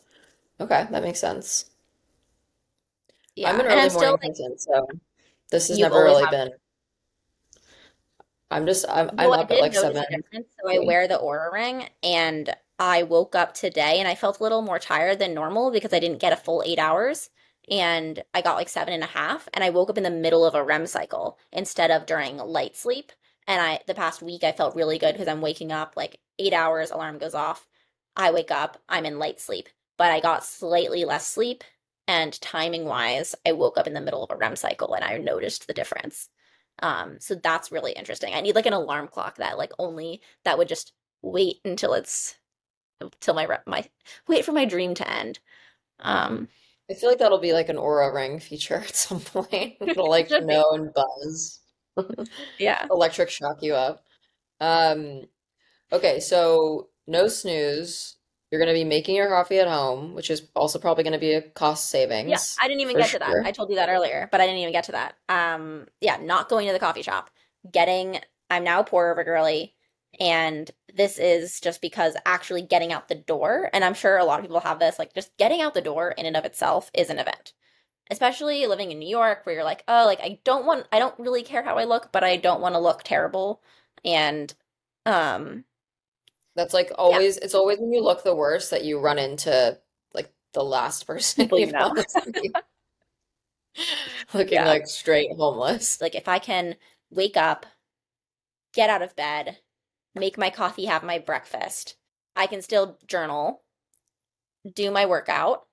Okay, 0.59 0.87
that 0.91 1.03
makes 1.03 1.19
sense. 1.19 1.71
Yeah, 3.35 3.49
I'm 3.49 3.59
Yeah. 3.59 3.61
an 3.61 3.67
early 3.67 3.89
still 3.89 4.11
morning 4.11 4.17
like, 4.21 4.33
person, 4.35 4.57
so 4.57 4.87
this 5.51 5.67
has 5.69 5.79
never 5.79 6.03
really 6.03 6.27
been. 6.27 6.51
I'm 8.53 8.65
just 8.65 8.85
I'm 8.87 9.09
I'm 9.17 9.29
Well, 9.29 9.33
I 9.33 9.41
up 9.41 9.51
at 9.51 9.59
like 9.59 9.73
seven. 9.73 10.03
So 10.31 10.69
I 10.69 10.79
wear 10.79 11.07
the 11.07 11.17
Oura 11.17 11.51
ring, 11.51 11.89
and 12.03 12.55
I 12.79 13.03
woke 13.03 13.35
up 13.35 13.53
today 13.53 13.99
and 13.99 14.07
I 14.07 14.15
felt 14.15 14.39
a 14.39 14.43
little 14.43 14.61
more 14.61 14.79
tired 14.79 15.19
than 15.19 15.33
normal 15.33 15.71
because 15.71 15.93
I 15.93 15.99
didn't 15.99 16.21
get 16.21 16.33
a 16.33 16.37
full 16.37 16.63
eight 16.65 16.79
hours. 16.79 17.29
And 17.69 18.23
I 18.33 18.41
got 18.41 18.55
like 18.55 18.69
seven 18.69 18.93
and 18.93 19.03
a 19.03 19.07
half, 19.07 19.47
and 19.53 19.63
I 19.63 19.69
woke 19.69 19.89
up 19.89 19.97
in 19.97 20.03
the 20.03 20.11
middle 20.11 20.45
of 20.45 20.53
a 20.53 20.63
REM 20.63 20.85
cycle 20.85 21.39
instead 21.51 21.91
of 21.91 22.05
during 22.05 22.37
light 22.37 22.75
sleep. 22.75 23.11
And 23.47 23.61
I, 23.61 23.79
the 23.87 23.93
past 23.95 24.21
week, 24.21 24.43
I 24.43 24.51
felt 24.51 24.75
really 24.75 24.97
good 24.97 25.13
because 25.13 25.27
I'm 25.27 25.41
waking 25.41 25.71
up 25.71 25.93
like 25.95 26.19
eight 26.39 26.53
hours, 26.53 26.91
alarm 26.91 27.17
goes 27.17 27.33
off. 27.33 27.67
I 28.15 28.31
wake 28.31 28.51
up, 28.51 28.81
I'm 28.89 29.05
in 29.05 29.17
light 29.17 29.39
sleep, 29.39 29.69
but 29.97 30.11
I 30.11 30.19
got 30.19 30.45
slightly 30.45 31.05
less 31.05 31.27
sleep. 31.27 31.63
And 32.07 32.39
timing 32.41 32.85
wise, 32.85 33.33
I 33.45 33.53
woke 33.53 33.77
up 33.77 33.87
in 33.87 33.93
the 33.93 34.01
middle 34.01 34.23
of 34.23 34.31
a 34.31 34.35
REM 34.35 34.55
cycle 34.57 34.93
and 34.93 35.03
I 35.03 35.17
noticed 35.17 35.67
the 35.67 35.73
difference. 35.73 36.29
Um, 36.79 37.19
so 37.19 37.35
that's 37.35 37.71
really 37.71 37.93
interesting. 37.93 38.33
I 38.33 38.41
need 38.41 38.55
like 38.55 38.65
an 38.65 38.73
alarm 38.73 39.07
clock 39.07 39.37
that 39.37 39.57
like 39.57 39.71
only 39.79 40.21
that 40.43 40.57
would 40.57 40.67
just 40.67 40.93
wait 41.21 41.57
until 41.65 41.93
it's 41.93 42.35
till 43.21 43.33
my 43.33 43.45
rep 43.45 43.67
my 43.67 43.89
wait 44.27 44.45
for 44.45 44.51
my 44.53 44.65
dream 44.65 44.93
to 44.95 45.09
end. 45.09 45.39
Um, 45.99 46.49
I 46.91 46.95
feel 46.95 47.09
like 47.09 47.19
that'll 47.19 47.39
be 47.39 47.53
like 47.53 47.69
an 47.69 47.77
Oura 47.77 48.13
ring 48.13 48.39
feature 48.39 48.77
at 48.87 48.95
some 48.95 49.21
point. 49.21 49.77
It'll 49.81 50.09
it 50.09 50.11
like 50.11 50.29
be. 50.29 50.39
know 50.39 50.71
and 50.73 50.93
buzz, 50.93 51.61
Yeah. 52.57 52.89
electric 52.89 53.29
shock 53.29 53.61
you 53.61 53.75
up. 53.75 54.05
Um, 54.61 55.23
okay, 55.93 56.19
so 56.21 56.89
no 57.07 57.27
snooze. 57.27 58.17
You're 58.53 58.59
gonna 58.59 58.73
be 58.73 58.83
making 58.83 59.15
your 59.15 59.29
coffee 59.29 59.57
at 59.57 59.67
home, 59.67 60.13
which 60.13 60.29
is 60.29 60.47
also 60.55 60.77
probably 60.77 61.03
gonna 61.03 61.17
be 61.17 61.33
a 61.33 61.41
cost 61.41 61.91
Yeah, 61.91 61.99
savings 61.99 62.55
I 62.61 62.67
didn't 62.67 62.81
even 62.81 62.97
get 62.97 63.09
to 63.09 63.17
that. 63.17 63.43
I 63.43 63.51
told 63.51 63.71
you 63.71 63.77
that 63.77 63.89
earlier, 63.89 64.29
but 64.31 64.41
I 64.41 64.45
didn't 64.45 64.59
even 64.59 64.71
get 64.71 64.83
to 64.83 64.91
that. 64.91 65.15
Um, 65.27 65.87
yeah, 66.01 66.17
not 66.21 66.49
going 66.49 66.67
to 66.67 66.73
the 66.73 66.77
coffee 66.77 67.01
shop. 67.01 67.31
Getting 67.71 68.19
I'm 68.51 68.63
now 68.63 68.81
a 68.81 68.83
pour 68.83 69.11
over 69.11 69.23
girly, 69.23 69.73
and 70.19 70.69
this 70.93 71.17
is 71.17 71.59
just 71.61 71.81
because 71.81 72.15
actually 72.27 72.61
getting 72.61 72.93
out 72.93 73.07
the 73.07 73.15
door, 73.15 73.71
and 73.73 73.83
I'm 73.83 73.95
sure 73.95 74.19
a 74.19 74.23
lot 74.23 74.37
of 74.37 74.45
people 74.45 74.59
have 74.59 74.77
this, 74.77 74.99
like 74.99 75.15
just 75.15 75.35
getting 75.37 75.59
out 75.59 75.73
the 75.73 75.81
door 75.81 76.11
in 76.11 76.27
and 76.27 76.37
of 76.37 76.45
itself 76.45 76.91
is 76.93 77.09
an 77.09 77.17
event. 77.17 77.53
Especially 78.11 78.67
living 78.67 78.91
in 78.91 78.99
New 78.99 79.09
York 79.09 79.47
where 79.47 79.55
you're 79.55 79.63
like, 79.63 79.83
oh, 79.87 80.05
like 80.05 80.19
I 80.19 80.37
don't 80.43 80.67
want 80.67 80.87
I 80.91 80.99
don't 80.99 81.17
really 81.17 81.41
care 81.41 81.63
how 81.63 81.77
I 81.79 81.85
look, 81.85 82.11
but 82.11 82.23
I 82.23 82.37
don't 82.37 82.61
want 82.61 82.75
to 82.75 82.79
look 82.79 83.01
terrible. 83.01 83.63
And 84.05 84.53
um 85.07 85.65
That's 86.55 86.73
like 86.73 86.91
yeah, 87.09 87.19
always, 87.19 87.37
it's 87.37 87.55
always 87.55 87.79
when 87.79 87.91
you 87.93 88.01
look 88.03 88.23
the 88.23 88.35
worst 88.35 88.71
that 88.71 88.83
you 88.83 88.99
run 88.99 89.19
into 89.19 89.79
like 90.13 90.31
the 90.53 90.63
last 90.63 91.07
person 91.07 91.51
you 91.55 91.71
know. 91.71 91.93
want 91.95 91.95
to 91.97 92.05
see 92.09 92.55
looking 94.33 94.59
Yeah. 94.59 94.65
like 94.65 94.87
straight 94.87 95.31
homeless. 95.37 95.99
Like 96.01 96.13
if 96.15 96.27
I 96.27 96.37
can 96.39 96.75
wake 97.09 97.35
up, 97.37 97.65
get 98.73 98.89
out 98.89 99.01
of 99.01 99.15
bed, 99.15 99.59
make 100.15 100.37
my 100.37 100.49
coffee, 100.49 100.85
have 100.85 101.03
my 101.03 101.19
breakfast, 101.19 101.95
I 102.35 102.47
can 102.47 102.61
still 102.61 102.99
journal, 103.07 103.63
do 104.75 104.91
my 104.91 105.05
workout, 105.05 105.67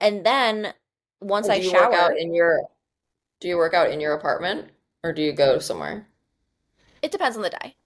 and 0.00 0.24
then 0.24 0.74
once 1.20 1.48
I 1.48 1.66
work 1.68 1.92
out 1.92 2.12
shower, 2.12 2.16
in 2.16 2.34
your 2.34 2.68
do 3.40 3.48
you 3.48 3.56
work 3.58 3.74
out 3.74 3.90
in 3.90 4.00
your 4.00 4.14
apartment 4.14 4.70
or 5.04 5.12
do 5.12 5.22
you 5.22 5.32
go 5.32 5.58
somewhere? 5.60 6.08
it 7.02 7.10
depends 7.10 7.36
on 7.36 7.42
the 7.42 7.48
day. 7.50 7.76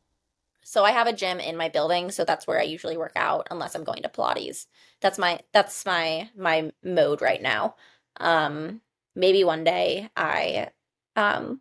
So 0.62 0.85
I 0.85 0.90
have 0.93 1.07
a 1.07 1.12
gym 1.12 1.40
in 1.40 1.57
my 1.57 1.69
building, 1.69 2.11
so 2.11 2.25
that's 2.25 2.47
where 2.47 2.61
I 2.61 2.64
usually 2.64 2.97
work 2.97 3.12
out 3.17 3.49
unless 3.50 3.75
I'm 3.75 3.85
going 3.85 4.02
to 4.02 4.09
Pilates. 4.09 4.67
That's 5.00 5.19
my 5.19 5.40
that's 5.52 5.85
my 5.87 6.31
my 6.37 6.73
mode 6.85 7.23
right 7.23 7.43
now. 7.43 7.76
Um 8.19 8.81
maybe 9.14 9.45
one 9.45 9.64
day 9.64 10.11
I 10.17 10.69
um 11.17 11.61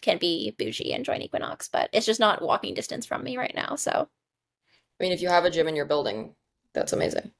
can 0.00 0.18
be 0.18 0.54
bougie 0.58 0.92
and 0.92 1.04
join 1.04 1.22
Equinox, 1.22 1.68
but 1.68 1.90
it's 1.92 2.06
just 2.06 2.20
not 2.20 2.42
walking 2.42 2.74
distance 2.74 3.04
from 3.06 3.24
me 3.24 3.36
right 3.36 3.54
now. 3.54 3.74
So, 3.76 3.90
I 3.90 5.02
mean, 5.02 5.12
if 5.12 5.20
you 5.20 5.28
have 5.28 5.44
a 5.44 5.50
gym 5.50 5.68
in 5.68 5.76
your 5.76 5.86
building, 5.86 6.34
that's 6.72 6.92
amazing. 6.92 7.32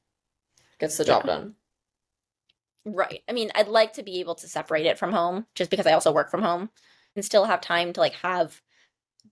Gets 0.78 0.96
the 0.96 1.04
job 1.04 1.22
yeah. 1.24 1.32
done. 1.34 1.54
Right. 2.84 3.22
I 3.28 3.32
mean, 3.32 3.50
I'd 3.54 3.68
like 3.68 3.94
to 3.94 4.02
be 4.02 4.20
able 4.20 4.34
to 4.36 4.48
separate 4.48 4.86
it 4.86 4.98
from 4.98 5.12
home 5.12 5.46
just 5.54 5.70
because 5.70 5.86
I 5.86 5.92
also 5.92 6.12
work 6.12 6.30
from 6.30 6.42
home 6.42 6.70
and 7.14 7.24
still 7.24 7.44
have 7.44 7.60
time 7.60 7.92
to 7.92 8.00
like 8.00 8.14
have 8.14 8.62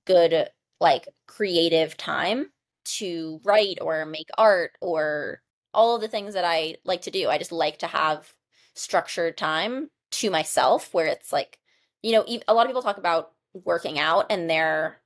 good 0.05 0.51
like 0.81 1.09
creative 1.27 1.97
time 1.97 2.51
to 2.85 3.41
write 3.45 3.79
or 3.81 4.07
make 4.07 4.29
art 4.39 4.73
or 4.81 5.41
all 5.75 5.97
of 5.97 6.01
the 6.01 6.09
things 6.09 6.35
that 6.35 6.45
I 6.45 6.77
like 6.85 7.03
to 7.03 7.11
do. 7.11 7.29
I 7.29 7.39
just 7.39 7.53
like 7.53 7.79
to 7.79 7.87
have 7.87 8.33
structured 8.75 9.37
time 9.37 9.91
to 10.13 10.31
myself 10.31 10.93
where 10.95 11.07
it's 11.07 11.33
like, 11.33 11.59
you 12.03 12.13
know, 12.13 12.25
a 12.47 12.55
lot 12.55 12.67
of 12.67 12.69
people 12.69 12.83
talk 12.83 12.99
about 12.99 13.33
working 13.65 13.99
out 13.99 14.27
and 14.31 14.49
their 14.49 15.01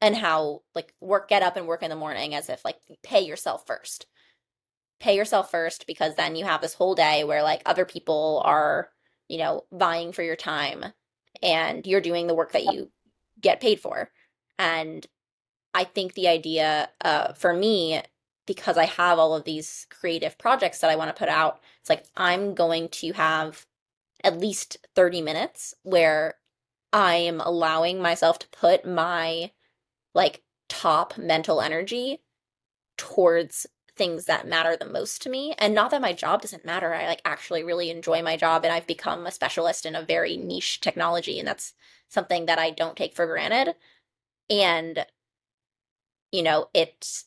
and 0.00 0.16
how 0.16 0.62
like 0.74 0.92
work 1.00 1.28
get 1.28 1.42
up 1.42 1.56
and 1.56 1.66
work 1.66 1.82
in 1.82 1.90
the 1.90 1.96
morning 1.96 2.34
as 2.34 2.48
if 2.48 2.64
like 2.64 2.76
pay 3.02 3.20
yourself 3.20 3.66
first. 3.66 4.06
Pay 5.00 5.16
yourself 5.16 5.50
first 5.50 5.86
because 5.86 6.14
then 6.14 6.36
you 6.36 6.44
have 6.44 6.60
this 6.60 6.74
whole 6.74 6.94
day 6.94 7.24
where 7.24 7.42
like 7.42 7.62
other 7.66 7.84
people 7.84 8.42
are, 8.44 8.90
you 9.28 9.38
know, 9.38 9.64
vying 9.72 10.12
for 10.12 10.22
your 10.22 10.36
time 10.36 10.84
and 11.42 11.86
you're 11.86 12.00
doing 12.00 12.26
the 12.26 12.34
work 12.34 12.52
that 12.52 12.64
you 12.64 12.90
get 13.40 13.60
paid 13.60 13.80
for. 13.80 14.10
And 14.58 15.06
I 15.74 15.84
think 15.84 16.14
the 16.14 16.28
idea 16.28 16.90
uh, 17.04 17.32
for 17.32 17.52
me, 17.52 18.02
because 18.46 18.76
I 18.76 18.86
have 18.86 19.18
all 19.18 19.34
of 19.34 19.44
these 19.44 19.86
creative 19.90 20.38
projects 20.38 20.80
that 20.80 20.90
I 20.90 20.96
want 20.96 21.08
to 21.14 21.18
put 21.18 21.28
out, 21.28 21.60
it's 21.80 21.90
like 21.90 22.04
I'm 22.16 22.54
going 22.54 22.88
to 22.90 23.12
have 23.12 23.66
at 24.24 24.38
least 24.38 24.76
30 24.94 25.22
minutes 25.22 25.74
where 25.82 26.34
I 26.92 27.16
am 27.16 27.40
allowing 27.40 28.00
myself 28.00 28.38
to 28.40 28.48
put 28.48 28.86
my 28.86 29.50
like 30.14 30.42
top 30.68 31.16
mental 31.16 31.60
energy 31.60 32.20
towards 32.96 33.66
things 33.96 34.24
that 34.24 34.46
matter 34.46 34.76
the 34.76 34.86
most 34.86 35.22
to 35.22 35.30
me. 35.30 35.54
And 35.58 35.74
not 35.74 35.90
that 35.90 36.00
my 36.00 36.12
job 36.12 36.42
doesn't 36.42 36.64
matter. 36.64 36.94
I 36.94 37.06
like 37.06 37.22
actually 37.24 37.62
really 37.62 37.90
enjoy 37.90 38.22
my 38.22 38.36
job 38.36 38.64
and 38.64 38.72
I've 38.72 38.86
become 38.86 39.26
a 39.26 39.30
specialist 39.30 39.84
in 39.86 39.94
a 39.94 40.02
very 40.02 40.36
niche 40.36 40.80
technology 40.80 41.38
and 41.38 41.46
that's 41.46 41.74
something 42.08 42.46
that 42.46 42.58
I 42.58 42.70
don't 42.70 42.96
take 42.96 43.14
for 43.14 43.26
granted. 43.26 43.74
And 44.52 45.06
you 46.32 46.42
know, 46.42 46.68
it's 46.74 47.26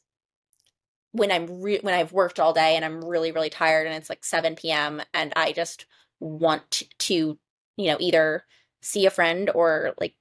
when 1.12 1.32
I'm 1.32 1.62
re- 1.62 1.80
when 1.82 1.94
I've 1.94 2.12
worked 2.12 2.40
all 2.40 2.54
day 2.54 2.76
and 2.76 2.84
I'm 2.84 3.04
really 3.04 3.32
really 3.32 3.50
tired 3.50 3.88
and 3.88 3.96
it's 3.96 4.10
like 4.10 4.24
7 4.24 4.72
p.m. 4.72 5.02
and 5.14 5.34
I 5.36 5.52
just 5.54 5.86
want 6.20 6.84
to, 7.00 7.38
you 7.78 7.88
know, 7.88 7.98
either 8.00 8.46
see 8.82 9.06
a 9.06 9.12
friend 9.12 9.50
or 9.54 9.94
like 10.00 10.16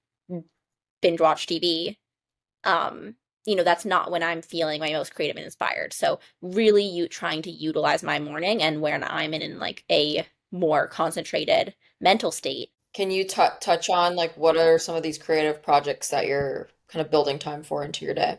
binge 1.02 1.20
watch 1.20 1.46
TV. 1.46 1.99
Um 2.64 3.16
you 3.46 3.56
know, 3.56 3.62
that's 3.64 3.84
not 3.84 4.11
when 4.11 4.23
I'm 4.23 4.40
feeling 4.40 4.80
my 4.80 4.90
most 4.92 5.14
creative 5.14 5.37
and 5.37 5.44
inspired. 5.44 5.92
So 5.92 6.18
really 6.40 6.82
you 6.84 7.08
trying 7.08 7.42
to 7.42 7.50
utilize 7.50 8.02
my 8.02 8.18
morning 8.18 8.62
and 8.62 8.80
when 8.80 9.04
I'm 9.04 9.34
in, 9.34 9.42
in 9.42 9.58
like 9.58 9.84
a 9.90 10.26
more 10.50 10.87
concentrated 10.88 11.75
mental 12.00 12.32
state. 12.32 12.70
Can 12.94 13.11
you 13.11 13.25
t 13.25 13.42
touch 13.61 13.90
on 13.90 14.16
like 14.16 14.34
what 14.38 14.56
are 14.56 14.78
some 14.78 14.96
of 14.96 15.02
these 15.02 15.18
creative 15.18 15.62
projects 15.62 16.08
that 16.08 16.26
you're 16.26 16.70
kind 16.88 17.04
of 17.04 17.10
building 17.10 17.38
time 17.38 17.62
for 17.62 17.84
into 17.84 18.04
your 18.04 18.14
day? 18.14 18.38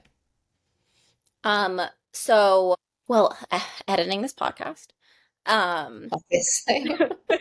Um, 1.44 1.82
so 2.12 2.76
well, 3.08 3.38
editing 3.88 4.22
this 4.22 4.34
podcast. 4.34 4.88
Um, 5.46 6.10
Obviously. 6.12 6.98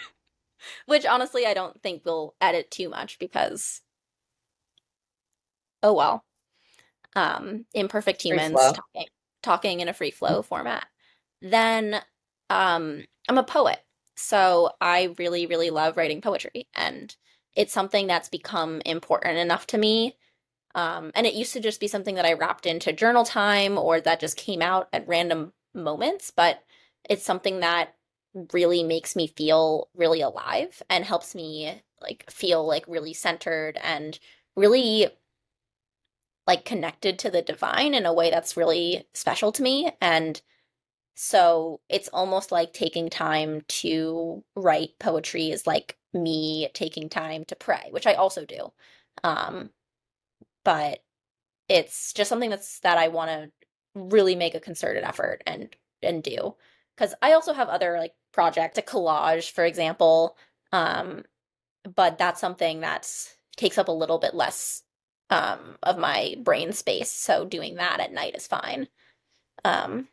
which 0.86 1.06
honestly 1.06 1.46
I 1.46 1.54
don't 1.54 1.80
think 1.82 2.02
we'll 2.04 2.34
edit 2.40 2.70
too 2.70 2.88
much 2.88 3.18
because 3.18 3.80
oh 5.82 5.92
well 5.92 6.24
um, 7.16 7.64
imperfect 7.74 8.22
humans 8.22 8.54
talking 8.54 9.06
talking 9.42 9.80
in 9.80 9.88
a 9.88 9.92
free 9.92 10.10
flow 10.10 10.42
format. 10.42 10.86
Then 11.40 12.00
um, 12.50 13.04
I'm 13.28 13.38
a 13.38 13.44
poet, 13.44 13.78
so 14.16 14.72
I 14.80 15.14
really 15.18 15.46
really 15.46 15.70
love 15.70 15.96
writing 15.96 16.20
poetry, 16.20 16.66
and 16.74 17.14
it's 17.54 17.72
something 17.72 18.06
that's 18.06 18.28
become 18.28 18.82
important 18.84 19.38
enough 19.38 19.66
to 19.68 19.78
me. 19.78 20.16
Um, 20.74 21.12
and 21.14 21.26
it 21.26 21.34
used 21.34 21.52
to 21.52 21.60
just 21.60 21.80
be 21.80 21.88
something 21.88 22.16
that 22.16 22.26
I 22.26 22.32
wrapped 22.32 22.66
into 22.66 22.92
journal 22.92 23.24
time 23.24 23.78
or 23.78 24.00
that 24.00 24.20
just 24.20 24.36
came 24.36 24.60
out 24.60 24.88
at 24.92 25.06
random 25.06 25.52
moments, 25.72 26.32
but 26.34 26.62
it's 27.08 27.24
something 27.24 27.60
that 27.60 27.94
really 28.52 28.82
makes 28.82 29.14
me 29.14 29.28
feel 29.28 29.88
really 29.94 30.20
alive 30.20 30.82
and 30.90 31.04
helps 31.04 31.34
me 31.34 31.80
like 32.00 32.28
feel 32.30 32.66
like 32.66 32.84
really 32.88 33.14
centered 33.14 33.78
and 33.82 34.18
really 34.56 35.08
like 36.46 36.64
connected 36.64 37.18
to 37.18 37.30
the 37.30 37.42
divine 37.42 37.94
in 37.94 38.04
a 38.04 38.12
way 38.12 38.30
that's 38.30 38.56
really 38.56 39.06
special 39.14 39.52
to 39.52 39.62
me. 39.62 39.90
And 40.00 40.40
so 41.14 41.80
it's 41.88 42.08
almost 42.08 42.50
like 42.52 42.72
taking 42.72 43.08
time 43.08 43.62
to 43.68 44.42
write 44.56 44.90
poetry 44.98 45.50
is 45.50 45.66
like 45.66 45.96
me 46.12 46.68
taking 46.74 47.08
time 47.08 47.44
to 47.46 47.56
pray, 47.56 47.88
which 47.90 48.06
I 48.06 48.14
also 48.14 48.44
do. 48.44 48.72
Um, 49.22 49.70
but 50.64 51.02
it's 51.68 52.12
just 52.12 52.28
something 52.28 52.50
that's 52.50 52.80
that 52.80 52.98
I 52.98 53.08
want 53.08 53.30
to 53.30 53.50
really 53.94 54.34
make 54.34 54.54
a 54.54 54.60
concerted 54.60 55.04
effort 55.04 55.42
and 55.46 55.74
and 56.02 56.22
do 56.22 56.54
because 56.96 57.14
I 57.22 57.32
also 57.32 57.52
have 57.52 57.68
other 57.68 57.98
like 57.98 58.12
projects, 58.32 58.78
a 58.78 58.82
collage, 58.82 59.50
for 59.50 59.64
example. 59.64 60.36
Um, 60.72 61.24
but 61.94 62.18
that's 62.18 62.40
something 62.40 62.80
that 62.80 63.10
takes 63.56 63.78
up 63.78 63.88
a 63.88 63.92
little 63.92 64.18
bit 64.18 64.34
less 64.34 64.82
um, 65.30 65.76
of 65.82 65.98
my 65.98 66.36
brain 66.42 66.72
space. 66.72 67.10
So 67.10 67.44
doing 67.44 67.76
that 67.76 68.00
at 68.00 68.12
night 68.12 68.34
is 68.36 68.46
fine. 68.46 68.88
Um, 69.64 70.08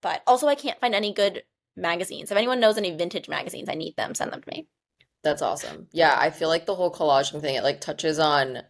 but 0.00 0.22
also, 0.26 0.46
I 0.46 0.54
can't 0.54 0.80
find 0.80 0.94
any 0.94 1.12
good 1.12 1.42
magazines. 1.76 2.30
If 2.30 2.36
anyone 2.36 2.60
knows 2.60 2.78
any 2.78 2.92
vintage 2.92 3.28
magazines, 3.28 3.68
I 3.68 3.74
need 3.74 3.96
them. 3.96 4.14
Send 4.14 4.32
them 4.32 4.42
to 4.42 4.50
me. 4.50 4.68
That's 5.24 5.42
awesome. 5.42 5.88
Yeah, 5.92 6.16
I 6.16 6.30
feel 6.30 6.48
like 6.48 6.66
the 6.66 6.74
whole 6.74 6.92
collaging 6.92 7.40
thing, 7.40 7.56
it 7.56 7.64
like 7.64 7.80
touches 7.80 8.18
on 8.18 8.62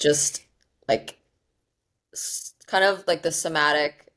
just 0.00 0.44
like 0.88 1.18
kind 2.66 2.84
of 2.84 3.04
like 3.06 3.22
the 3.22 3.32
somatic 3.32 4.12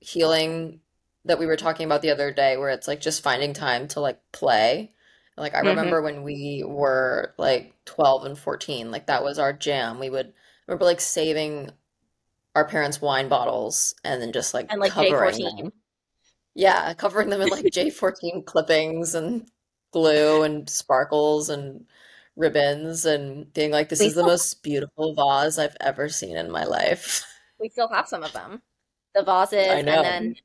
healing 0.00 0.80
that 1.24 1.38
we 1.38 1.46
were 1.46 1.56
talking 1.56 1.86
about 1.86 2.02
the 2.02 2.10
other 2.10 2.32
day, 2.32 2.56
where 2.56 2.70
it's 2.70 2.88
like 2.88 3.00
just 3.00 3.22
finding 3.22 3.52
time 3.52 3.88
to 3.88 4.00
like 4.00 4.20
play. 4.32 4.92
Like 5.36 5.54
I 5.54 5.60
hmm 5.62 5.68
remember 5.68 6.02
when 6.02 6.22
we 6.22 6.64
were 6.66 7.34
like 7.38 7.74
12 7.84 8.24
and 8.24 8.38
14, 8.38 8.90
like 8.90 9.06
that 9.06 9.22
was 9.24 9.38
our 9.38 9.52
jam. 9.52 9.98
We 9.98 10.10
would 10.10 10.26
I 10.28 10.32
remember 10.68 10.84
like 10.86 11.00
saving 11.00 11.70
our 12.56 12.66
parents' 12.68 13.00
wine 13.02 13.28
bottles 13.28 13.94
and 14.04 14.22
then 14.22 14.32
just 14.32 14.54
like 14.54 14.70
And 14.70 14.80
like 14.80 14.94
covering 14.94 14.96
J14. 14.96 15.42
them. 15.42 15.72
Yeah, 16.54 16.94
covering 16.94 17.30
them 17.30 17.40
in 17.42 17.50
like 17.50 17.70
J14 17.70 18.44
clippings 18.44 19.14
and 19.14 19.50
glue 19.92 20.42
and 20.42 20.68
sparkles 20.70 21.48
and 21.50 21.86
ribbons 22.38 23.04
and 23.04 23.52
being 23.52 23.70
like, 23.70 23.88
this 23.88 24.00
We 24.00 24.06
is 24.06 24.14
the 24.14 24.22
most 24.22 24.62
beautiful 24.62 25.14
vase 25.14 25.58
I've 25.58 25.76
ever 25.80 26.08
seen 26.08 26.36
in 26.36 26.50
my 26.50 26.64
life. 26.64 27.24
we 27.60 27.68
still 27.68 27.88
have 27.88 28.08
some 28.08 28.22
of 28.22 28.32
them. 28.32 28.62
The 29.14 29.28
I 29.28 29.44
vases, 29.46 29.68
and 29.68 29.88
then 29.88 30.36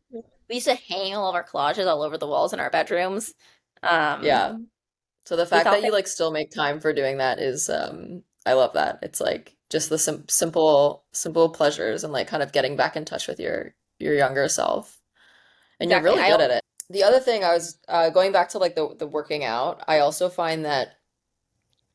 we 0.50 0.56
used 0.56 0.68
to 0.68 0.76
hang 0.76 1.16
all 1.16 1.30
of 1.30 1.36
our 1.36 1.44
collages 1.44 1.88
all 1.88 2.02
over 2.02 2.18
the 2.18 2.28
walls 2.28 2.54
in 2.54 2.60
our 2.60 2.70
bedrooms. 2.70 3.34
Um, 3.84 4.24
Yeah. 4.24 4.58
So 5.26 5.36
the 5.36 5.46
fact 5.46 5.66
that 5.66 5.82
they 5.82 5.88
you 5.88 5.94
like 5.94 6.08
still 6.08 6.32
make 6.32 6.52
time 6.52 6.80
for 6.80 6.92
doing 6.94 7.18
that 7.18 7.40
is 7.40 7.70
um 7.70 8.24
I 8.46 8.54
love 8.54 8.74
that. 8.74 9.00
It's 9.02 9.22
like 9.22 9.56
just 9.70 9.90
the 9.90 9.98
sim 9.98 10.26
simple 10.28 11.06
simple 11.14 11.50
pleasures 11.50 12.04
and 12.04 12.12
like 12.12 12.28
kind 12.28 12.44
of 12.44 12.52
getting 12.52 12.76
back 12.76 12.96
in 12.96 13.06
touch 13.06 13.28
with 13.28 13.40
your 13.40 13.74
your 14.00 14.16
younger 14.16 14.48
self. 14.48 15.00
And 15.80 15.90
you're 15.90 16.02
really 16.02 16.22
good 16.22 16.42
at 16.42 16.52
it. 16.52 16.62
The 16.90 17.04
other 17.04 17.20
thing 17.20 17.44
I 17.44 17.54
was 17.54 17.78
uh, 17.88 18.10
going 18.10 18.32
back 18.32 18.50
to 18.50 18.58
like 18.58 18.76
the 18.76 18.96
the 18.96 19.08
working 19.08 19.44
out, 19.44 19.84
I 19.88 20.00
also 20.00 20.30
find 20.30 20.66
that 20.66 20.98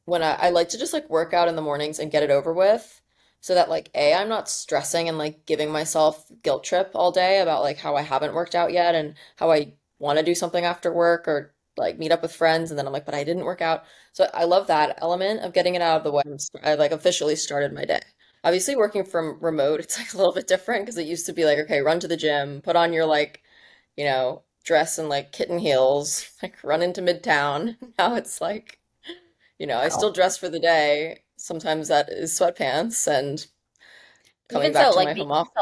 when 0.08 0.22
I, 0.22 0.34
I 0.34 0.50
like 0.50 0.70
to 0.70 0.78
just 0.78 0.92
like 0.92 1.08
work 1.10 1.34
out 1.34 1.48
in 1.48 1.56
the 1.56 1.62
mornings 1.62 1.98
and 1.98 2.10
get 2.10 2.22
it 2.22 2.30
over 2.30 2.52
with 2.52 3.02
so 3.40 3.54
that 3.54 3.68
like 3.68 3.90
A, 3.94 4.14
I'm 4.14 4.28
not 4.28 4.48
stressing 4.48 5.08
and 5.08 5.18
like 5.18 5.46
giving 5.46 5.70
myself 5.70 6.30
guilt 6.42 6.64
trip 6.64 6.90
all 6.94 7.12
day 7.12 7.40
about 7.40 7.62
like 7.62 7.78
how 7.78 7.94
I 7.94 8.02
haven't 8.02 8.34
worked 8.34 8.54
out 8.54 8.72
yet 8.72 8.94
and 8.94 9.14
how 9.36 9.50
I 9.52 9.74
want 9.98 10.18
to 10.18 10.24
do 10.24 10.34
something 10.34 10.64
after 10.64 10.92
work 10.92 11.28
or 11.28 11.54
like 11.76 11.98
meet 11.98 12.10
up 12.10 12.22
with 12.22 12.34
friends 12.34 12.70
and 12.70 12.78
then 12.78 12.86
I'm 12.86 12.92
like, 12.92 13.04
but 13.04 13.14
I 13.14 13.22
didn't 13.22 13.44
work 13.44 13.60
out. 13.60 13.84
So 14.12 14.28
I 14.34 14.44
love 14.44 14.66
that 14.68 14.98
element 15.00 15.40
of 15.40 15.52
getting 15.52 15.74
it 15.74 15.82
out 15.82 15.98
of 15.98 16.04
the 16.04 16.10
way. 16.12 16.22
Mm-hmm. 16.26 16.56
I'm 16.66 16.72
I 16.72 16.74
like 16.74 16.92
officially 16.92 17.36
started 17.36 17.72
my 17.72 17.84
day. 17.84 18.00
Obviously, 18.44 18.76
working 18.76 19.04
from 19.04 19.38
remote, 19.40 19.80
it's 19.80 19.98
like 19.98 20.14
a 20.14 20.16
little 20.16 20.32
bit 20.32 20.46
different 20.46 20.84
because 20.84 20.96
it 20.96 21.06
used 21.06 21.26
to 21.26 21.32
be 21.32 21.44
like, 21.44 21.58
okay, 21.58 21.80
run 21.80 22.00
to 22.00 22.08
the 22.08 22.16
gym, 22.16 22.60
put 22.62 22.76
on 22.76 22.92
your 22.92 23.04
like, 23.04 23.42
you 23.96 24.04
know, 24.04 24.42
dress 24.64 24.98
and 24.98 25.08
like 25.08 25.32
kitten 25.32 25.58
heels, 25.58 26.30
like 26.42 26.54
run 26.64 26.82
into 26.82 27.02
Midtown. 27.02 27.76
Now 27.98 28.14
it's 28.14 28.40
like 28.40 28.77
you 29.58 29.66
know, 29.66 29.78
I 29.78 29.88
still 29.88 30.12
dress 30.12 30.36
for 30.38 30.48
the 30.48 30.60
day. 30.60 31.22
Sometimes 31.36 31.88
that 31.88 32.08
is 32.10 32.38
sweatpants 32.38 33.06
and 33.06 33.46
coming 34.48 34.66
Even 34.68 34.72
back 34.72 34.86
so, 34.86 34.92
to 34.92 34.96
like 34.96 35.06
my 35.06 35.14
home 35.14 35.32
office. 35.32 35.52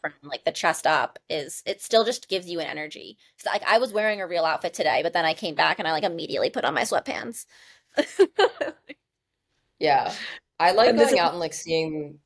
from 0.00 0.12
like 0.22 0.44
the 0.44 0.52
chest 0.52 0.86
up 0.86 1.18
is 1.28 1.62
it 1.66 1.80
still 1.82 2.04
just 2.04 2.28
gives 2.28 2.48
you 2.48 2.60
an 2.60 2.66
energy. 2.66 3.18
So 3.36 3.50
like 3.50 3.62
I 3.66 3.78
was 3.78 3.92
wearing 3.92 4.20
a 4.20 4.26
real 4.26 4.44
outfit 4.44 4.74
today, 4.74 5.02
but 5.02 5.12
then 5.12 5.24
I 5.24 5.34
came 5.34 5.54
back 5.54 5.78
and 5.78 5.86
I 5.86 5.92
like 5.92 6.04
immediately 6.04 6.50
put 6.50 6.64
on 6.64 6.74
my 6.74 6.82
sweatpants. 6.82 7.46
Yeah. 9.78 10.12
I 10.58 10.72
like 10.72 10.90
And 10.90 10.98
going 10.98 11.18
out 11.18 11.30
and 11.32 11.40
like 11.40 11.54
seeing, 11.54 12.18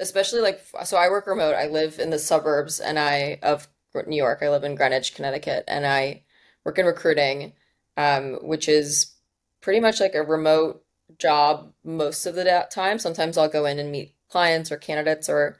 especially 0.00 0.42
like, 0.42 0.60
so 0.86 0.98
I 0.98 1.10
work 1.10 1.26
remote. 1.28 1.54
I 1.56 1.68
live 1.68 1.98
in 2.00 2.10
the 2.10 2.20
suburbs 2.20 2.80
and 2.80 2.98
I, 2.98 3.40
of 3.42 3.68
New 4.06 4.16
York. 4.16 4.40
I 4.42 4.50
live 4.50 4.64
in 4.64 4.76
Greenwich, 4.76 5.14
Connecticut, 5.14 5.64
and 5.68 5.86
I 5.86 6.24
work 6.64 6.78
in 6.78 6.86
recruiting, 6.86 7.54
um, 7.98 8.34
which 8.42 8.68
is 8.68 9.15
pretty 9.60 9.80
much 9.80 10.00
like 10.00 10.14
a 10.14 10.22
remote 10.22 10.84
job 11.18 11.72
most 11.84 12.26
of 12.26 12.34
the 12.34 12.66
time. 12.70 12.98
Sometimes 12.98 13.38
I'll 13.38 13.48
go 13.48 13.64
in 13.66 13.78
and 13.78 13.90
meet 13.90 14.14
clients 14.28 14.70
or 14.72 14.76
candidates 14.76 15.28
or 15.28 15.58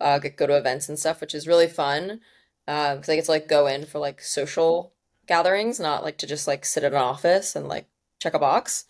uh, 0.00 0.18
get, 0.18 0.36
go 0.36 0.46
to 0.46 0.56
events 0.56 0.88
and 0.88 0.98
stuff, 0.98 1.20
which 1.20 1.34
is 1.34 1.48
really 1.48 1.68
fun. 1.68 2.20
Um, 2.66 2.96
because 2.96 3.08
I 3.10 3.16
get 3.16 3.24
to 3.26 3.30
like 3.30 3.48
go 3.48 3.66
in 3.66 3.84
for 3.84 3.98
like 3.98 4.22
social 4.22 4.92
gatherings, 5.26 5.78
not 5.78 6.02
like 6.02 6.18
to 6.18 6.26
just 6.26 6.46
like 6.46 6.64
sit 6.64 6.84
in 6.84 6.92
an 6.92 6.98
office 6.98 7.54
and 7.54 7.68
like 7.68 7.88
check 8.20 8.34
a 8.34 8.38
box. 8.38 8.86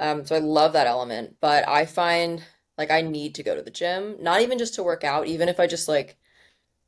Um, 0.00 0.24
so 0.24 0.36
I 0.36 0.38
love 0.38 0.72
that 0.72 0.86
element, 0.86 1.36
but 1.40 1.68
I 1.68 1.84
find 1.84 2.42
like 2.76 2.90
I 2.90 3.02
need 3.02 3.34
to 3.34 3.42
go 3.42 3.54
to 3.54 3.62
the 3.62 3.70
gym, 3.70 4.16
not 4.20 4.40
even 4.40 4.58
just 4.58 4.74
to 4.76 4.82
work 4.82 5.04
out, 5.04 5.26
even 5.26 5.48
if 5.48 5.58
I 5.58 5.66
just 5.66 5.88
like 5.88 6.16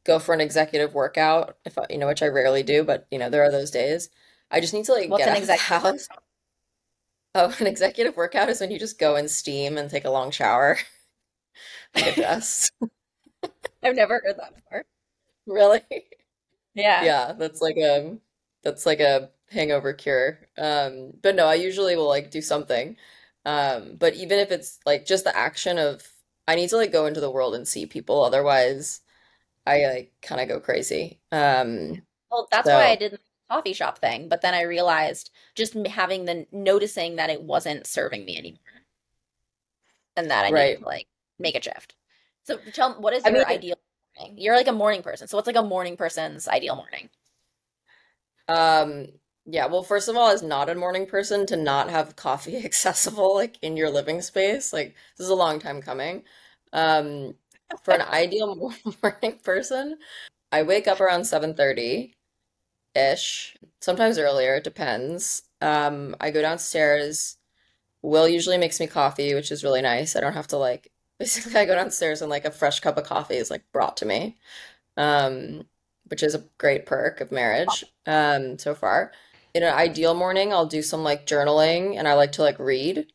go 0.04 0.18
for 0.18 0.32
an 0.32 0.40
executive 0.40 0.94
workout, 0.94 1.56
if 1.64 1.76
I, 1.76 1.86
you 1.90 1.98
know, 1.98 2.06
which 2.06 2.22
I 2.22 2.26
rarely 2.26 2.62
do, 2.62 2.84
but 2.84 3.06
you 3.10 3.18
know, 3.18 3.28
there 3.28 3.42
are 3.42 3.50
those 3.50 3.70
days. 3.70 4.08
I 4.50 4.60
just 4.60 4.72
need 4.72 4.84
to 4.86 4.92
like 4.92 5.10
what's 5.10 5.24
get 5.24 5.28
an 5.28 5.36
out 5.36 5.42
of 5.42 5.46
the 5.46 5.54
executive 5.54 5.82
house. 5.82 6.08
Oh, 7.34 7.54
an 7.58 7.66
executive 7.66 8.16
workout 8.16 8.48
is 8.48 8.60
when 8.60 8.70
you 8.70 8.78
just 8.78 8.98
go 8.98 9.16
and 9.16 9.28
steam 9.30 9.76
and 9.78 9.90
take 9.90 10.04
a 10.04 10.10
long 10.10 10.30
shower 10.30 10.78
get 11.94 12.16
dressed. 12.16 12.72
I've 13.82 13.96
never 13.96 14.20
heard 14.24 14.38
that 14.38 14.54
before. 14.54 14.84
Really? 15.46 15.82
Yeah. 16.74 17.10
Yeah, 17.10 17.32
that's 17.32 17.60
like 17.60 17.76
a 17.76 18.18
that's 18.62 18.86
like 18.86 19.00
a 19.00 19.30
hangover 19.50 19.92
cure. 19.92 20.40
Um, 20.58 21.12
but 21.22 21.34
no, 21.34 21.46
I 21.46 21.54
usually 21.54 21.96
will 21.96 22.08
like 22.08 22.30
do 22.30 22.42
something. 22.42 22.96
Um, 23.44 23.96
but 23.96 24.14
even 24.14 24.38
if 24.38 24.50
it's 24.50 24.78
like 24.86 25.06
just 25.06 25.24
the 25.24 25.36
action 25.36 25.78
of 25.78 26.06
I 26.46 26.56
need 26.56 26.68
to 26.70 26.76
like 26.76 26.92
go 26.92 27.06
into 27.06 27.20
the 27.20 27.30
world 27.30 27.54
and 27.54 27.66
see 27.66 27.86
people, 27.86 28.22
otherwise 28.24 29.00
I 29.66 29.86
like 29.86 30.14
kind 30.22 30.40
of 30.42 30.48
go 30.48 30.60
crazy. 30.60 31.20
Um, 31.32 32.02
Well, 32.30 32.48
that's 32.50 32.72
why 32.72 32.88
I 32.90 32.96
so 32.96 32.96
did 32.96 33.12
the 33.12 33.20
coffee 33.50 33.72
shop 33.72 33.98
thing, 33.98 34.28
but 34.28 34.42
then 34.42 34.54
I 34.54 34.62
realized 34.62 35.30
just 35.54 35.74
having 35.86 36.24
the 36.24 36.46
noticing 36.52 37.16
that 37.16 37.30
it 37.30 37.42
wasn't 37.42 37.86
serving 37.86 38.24
me 38.24 38.36
anymore 38.36 38.58
and 40.16 40.30
that 40.30 40.44
I 40.44 40.50
right. 40.52 40.78
to 40.78 40.84
like 40.84 41.06
make 41.38 41.56
a 41.56 41.62
shift. 41.62 41.94
So 42.44 42.58
tell 42.72 42.90
me, 42.90 42.96
what 43.00 43.14
is 43.14 43.24
I 43.24 43.30
mean, 43.30 43.38
your 43.38 43.48
ideal 43.48 43.76
morning? 44.18 44.38
You're 44.38 44.56
like 44.56 44.68
a 44.68 44.72
morning 44.72 45.02
person. 45.02 45.28
So 45.28 45.36
what's 45.36 45.46
like 45.46 45.56
a 45.56 45.62
morning 45.62 45.96
person's 45.96 46.48
ideal 46.48 46.76
morning? 46.76 47.10
um, 48.48 49.06
yeah, 49.46 49.66
well, 49.66 49.82
first 49.82 50.08
of 50.08 50.16
all, 50.16 50.30
as 50.30 50.42
not 50.42 50.68
a 50.68 50.74
morning 50.74 51.06
person 51.06 51.46
to 51.46 51.56
not 51.56 51.90
have 51.90 52.16
coffee 52.16 52.56
accessible 52.64 53.34
like 53.34 53.58
in 53.62 53.76
your 53.76 53.90
living 53.90 54.22
space, 54.22 54.72
like 54.72 54.94
this 55.16 55.24
is 55.24 55.30
a 55.30 55.34
long 55.34 55.58
time 55.58 55.82
coming. 55.82 56.24
Um, 56.72 57.34
for 57.82 57.94
an 57.94 58.02
ideal 58.10 58.56
morning 59.02 59.38
person, 59.42 59.98
I 60.52 60.62
wake 60.62 60.88
up 60.88 61.00
around 61.00 61.24
7:30-ish, 62.94 63.56
sometimes 63.80 64.18
earlier, 64.18 64.56
it 64.56 64.64
depends. 64.64 65.42
Um, 65.60 66.16
I 66.20 66.30
go 66.30 66.42
downstairs. 66.42 67.36
Will 68.02 68.28
usually 68.28 68.58
makes 68.58 68.80
me 68.80 68.86
coffee, 68.86 69.34
which 69.34 69.52
is 69.52 69.64
really 69.64 69.82
nice. 69.82 70.16
I 70.16 70.20
don't 70.20 70.32
have 70.32 70.46
to 70.48 70.56
like 70.56 70.90
basically 71.18 71.56
I 71.56 71.66
go 71.66 71.74
downstairs 71.74 72.22
and 72.22 72.30
like 72.30 72.46
a 72.46 72.50
fresh 72.50 72.80
cup 72.80 72.96
of 72.96 73.04
coffee 73.04 73.36
is 73.36 73.50
like 73.50 73.64
brought 73.72 73.96
to 73.98 74.06
me. 74.06 74.36
Um, 74.96 75.66
which 76.08 76.22
is 76.22 76.34
a 76.34 76.44
great 76.58 76.86
perk 76.86 77.20
of 77.20 77.30
marriage, 77.30 77.84
um, 78.04 78.58
so 78.58 78.74
far. 78.74 79.12
In 79.54 79.62
an 79.62 79.72
ideal 79.72 80.12
morning, 80.12 80.52
I'll 80.52 80.66
do 80.66 80.82
some 80.82 81.04
like 81.04 81.26
journaling 81.26 81.96
and 81.96 82.08
I 82.08 82.14
like 82.14 82.32
to 82.32 82.42
like 82.42 82.58
read. 82.58 83.06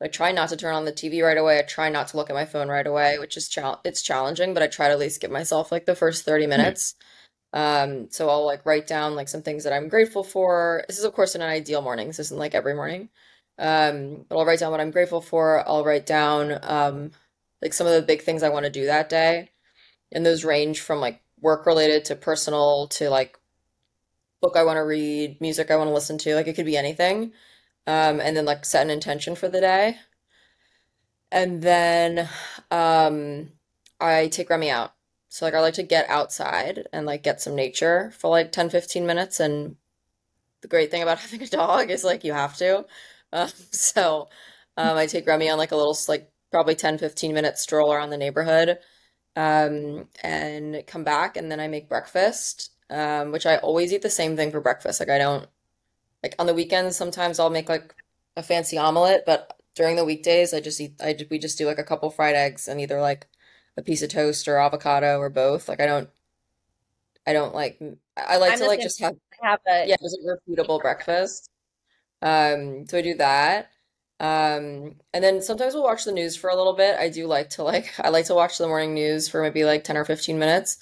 I 0.00 0.08
try 0.08 0.32
not 0.32 0.48
to 0.50 0.56
turn 0.56 0.74
on 0.74 0.84
the 0.84 0.92
TV 0.92 1.22
right 1.22 1.36
away. 1.36 1.58
I 1.58 1.62
try 1.62 1.88
not 1.88 2.08
to 2.08 2.16
look 2.16 2.30
at 2.30 2.36
my 2.36 2.44
phone 2.44 2.68
right 2.68 2.86
away, 2.86 3.18
which 3.18 3.36
is 3.36 3.48
chal 3.48 3.80
it's 3.84 4.02
challenging, 4.02 4.54
but 4.54 4.62
I 4.62 4.68
try 4.68 4.86
to 4.86 4.92
at 4.92 4.98
least 4.98 5.20
give 5.20 5.30
myself 5.30 5.72
like 5.72 5.86
the 5.86 5.96
first 5.96 6.24
30 6.24 6.46
minutes. 6.46 6.94
Um, 7.52 8.10
so 8.10 8.28
I'll 8.28 8.44
like 8.46 8.66
write 8.66 8.86
down 8.86 9.16
like 9.16 9.28
some 9.28 9.42
things 9.42 9.64
that 9.64 9.72
I'm 9.72 9.88
grateful 9.88 10.24
for. 10.24 10.84
This 10.88 10.98
is 10.98 11.04
of 11.04 11.14
course 11.14 11.34
an 11.34 11.42
ideal 11.42 11.82
morning. 11.82 12.08
This 12.08 12.18
isn't 12.20 12.38
like 12.38 12.54
every 12.54 12.74
morning. 12.74 13.08
Um, 13.58 14.26
but 14.28 14.38
I'll 14.38 14.46
write 14.46 14.60
down 14.60 14.70
what 14.72 14.80
I'm 14.80 14.90
grateful 14.92 15.20
for. 15.20 15.66
I'll 15.68 15.84
write 15.84 16.06
down 16.06 16.58
um 16.62 17.12
like 17.62 17.72
some 17.74 17.86
of 17.86 17.94
the 17.94 18.02
big 18.02 18.22
things 18.22 18.42
I 18.42 18.50
want 18.50 18.66
to 18.66 18.70
do 18.70 18.86
that 18.86 19.08
day. 19.08 19.50
And 20.12 20.24
those 20.26 20.44
range 20.44 20.80
from 20.80 21.00
like 21.00 21.22
work 21.40 21.66
related 21.66 22.04
to 22.06 22.16
personal 22.16 22.88
to 22.88 23.10
like 23.10 23.38
book 24.42 24.56
I 24.56 24.64
want 24.64 24.76
to 24.76 24.82
read, 24.84 25.40
music 25.40 25.70
I 25.70 25.76
want 25.76 25.88
to 25.88 25.94
listen 25.94 26.18
to. 26.18 26.34
Like 26.34 26.46
it 26.48 26.54
could 26.56 26.66
be 26.66 26.76
anything. 26.76 27.32
Um, 27.86 28.20
and 28.20 28.36
then 28.36 28.44
like 28.44 28.64
set 28.64 28.82
an 28.84 28.90
intention 28.90 29.34
for 29.36 29.48
the 29.48 29.60
day. 29.60 29.96
And 31.32 31.62
then 31.62 32.28
um, 32.70 33.50
I 34.00 34.28
take 34.28 34.50
Remy 34.50 34.70
out. 34.70 34.92
So 35.28 35.44
like 35.44 35.54
I 35.54 35.60
like 35.60 35.74
to 35.74 35.82
get 35.82 36.08
outside 36.08 36.88
and 36.92 37.06
like 37.06 37.22
get 37.22 37.40
some 37.40 37.54
nature 37.54 38.12
for 38.18 38.30
like 38.30 38.52
10 38.52 38.70
15 38.70 39.06
minutes. 39.06 39.40
And 39.40 39.76
the 40.62 40.68
great 40.68 40.90
thing 40.90 41.02
about 41.02 41.18
having 41.20 41.42
a 41.42 41.46
dog 41.46 41.90
is 41.90 42.04
like 42.04 42.24
you 42.24 42.32
have 42.32 42.56
to. 42.58 42.86
Um, 43.32 43.48
so 43.70 44.28
um, 44.76 44.96
I 44.96 45.06
take 45.06 45.26
Remy 45.26 45.50
on 45.50 45.58
like 45.58 45.72
a 45.72 45.76
little 45.76 45.96
like 46.08 46.30
probably 46.50 46.74
10 46.74 46.98
15 46.98 47.34
minute 47.34 47.58
stroll 47.58 47.92
around 47.92 48.10
the 48.10 48.16
neighborhood 48.16 48.78
um, 49.36 50.08
and 50.22 50.82
come 50.86 51.04
back 51.04 51.36
and 51.36 51.50
then 51.50 51.60
I 51.60 51.68
make 51.68 51.88
breakfast, 51.88 52.72
um, 52.90 53.32
which 53.32 53.46
I 53.46 53.58
always 53.58 53.92
eat 53.92 54.02
the 54.02 54.10
same 54.10 54.36
thing 54.36 54.50
for 54.50 54.60
breakfast. 54.60 55.00
Like 55.00 55.10
I 55.10 55.18
don't 55.18 55.46
like 56.22 56.34
on 56.38 56.46
the 56.46 56.54
weekends 56.54 56.96
sometimes 56.96 57.38
I'll 57.38 57.50
make 57.50 57.68
like 57.68 57.94
a 58.36 58.42
fancy 58.42 58.78
omelet, 58.78 59.24
but 59.26 59.60
during 59.74 59.96
the 59.96 60.04
weekdays 60.04 60.54
I 60.54 60.60
just 60.60 60.80
eat 60.80 60.94
I 61.00 61.16
we 61.30 61.38
just 61.38 61.58
do 61.58 61.66
like 61.66 61.78
a 61.78 61.84
couple 61.84 62.10
fried 62.10 62.34
eggs 62.34 62.66
and 62.66 62.80
either 62.80 63.00
like 63.00 63.28
a 63.78 63.82
piece 63.84 64.02
of 64.02 64.10
toast 64.10 64.48
or 64.48 64.58
avocado 64.58 65.18
or 65.20 65.30
both. 65.30 65.68
Like 65.70 65.80
I 65.80 65.86
don't 65.86 66.10
I 67.26 67.32
don't 67.32 67.54
like 67.54 67.80
I 68.16 68.38
like 68.38 68.54
I'm 68.54 68.56
to 68.56 68.66
like 68.66 68.80
just 68.82 69.00
have 69.00 69.16
have 69.42 69.60
a 69.68 69.86
yeah, 69.86 69.96
just 70.02 70.18
a 70.18 70.38
repeatable 70.50 70.80
breakfast. 70.82 71.50
Um, 72.22 72.86
so 72.88 72.98
I 72.98 73.02
do 73.02 73.14
that. 73.16 73.70
Um, 74.20 74.96
and 75.14 75.24
then 75.24 75.42
sometimes 75.42 75.74
we'll 75.74 75.84
watch 75.84 76.04
the 76.04 76.12
news 76.12 76.36
for 76.36 76.50
a 76.50 76.56
little 76.56 76.74
bit. 76.74 76.98
I 76.98 77.10
do 77.10 77.26
like 77.26 77.50
to 77.52 77.64
like 77.64 77.92
I 78.04 78.10
like 78.10 78.26
to 78.26 78.34
watch 78.34 78.58
the 78.58 78.68
morning 78.68 78.94
news 78.94 79.28
for 79.28 79.42
maybe 79.42 79.64
like 79.64 79.84
10 79.84 79.96
or 79.96 80.04
15 80.06 80.38
minutes. 80.38 80.78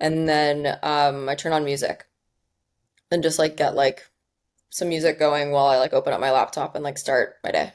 And 0.00 0.28
then 0.28 0.78
um 0.84 1.28
I 1.30 1.34
turn 1.36 1.52
on 1.54 1.64
music 1.64 2.06
and 3.10 3.22
just 3.22 3.38
like 3.38 3.56
get 3.56 3.74
like 3.74 4.08
some 4.70 4.88
music 4.90 5.18
going 5.18 5.50
while 5.52 5.66
I 5.66 5.78
like 5.78 5.92
open 5.94 6.12
up 6.12 6.20
my 6.20 6.32
laptop 6.32 6.74
and 6.74 6.84
like 6.84 6.98
start 6.98 7.36
my 7.44 7.52
day. 7.52 7.72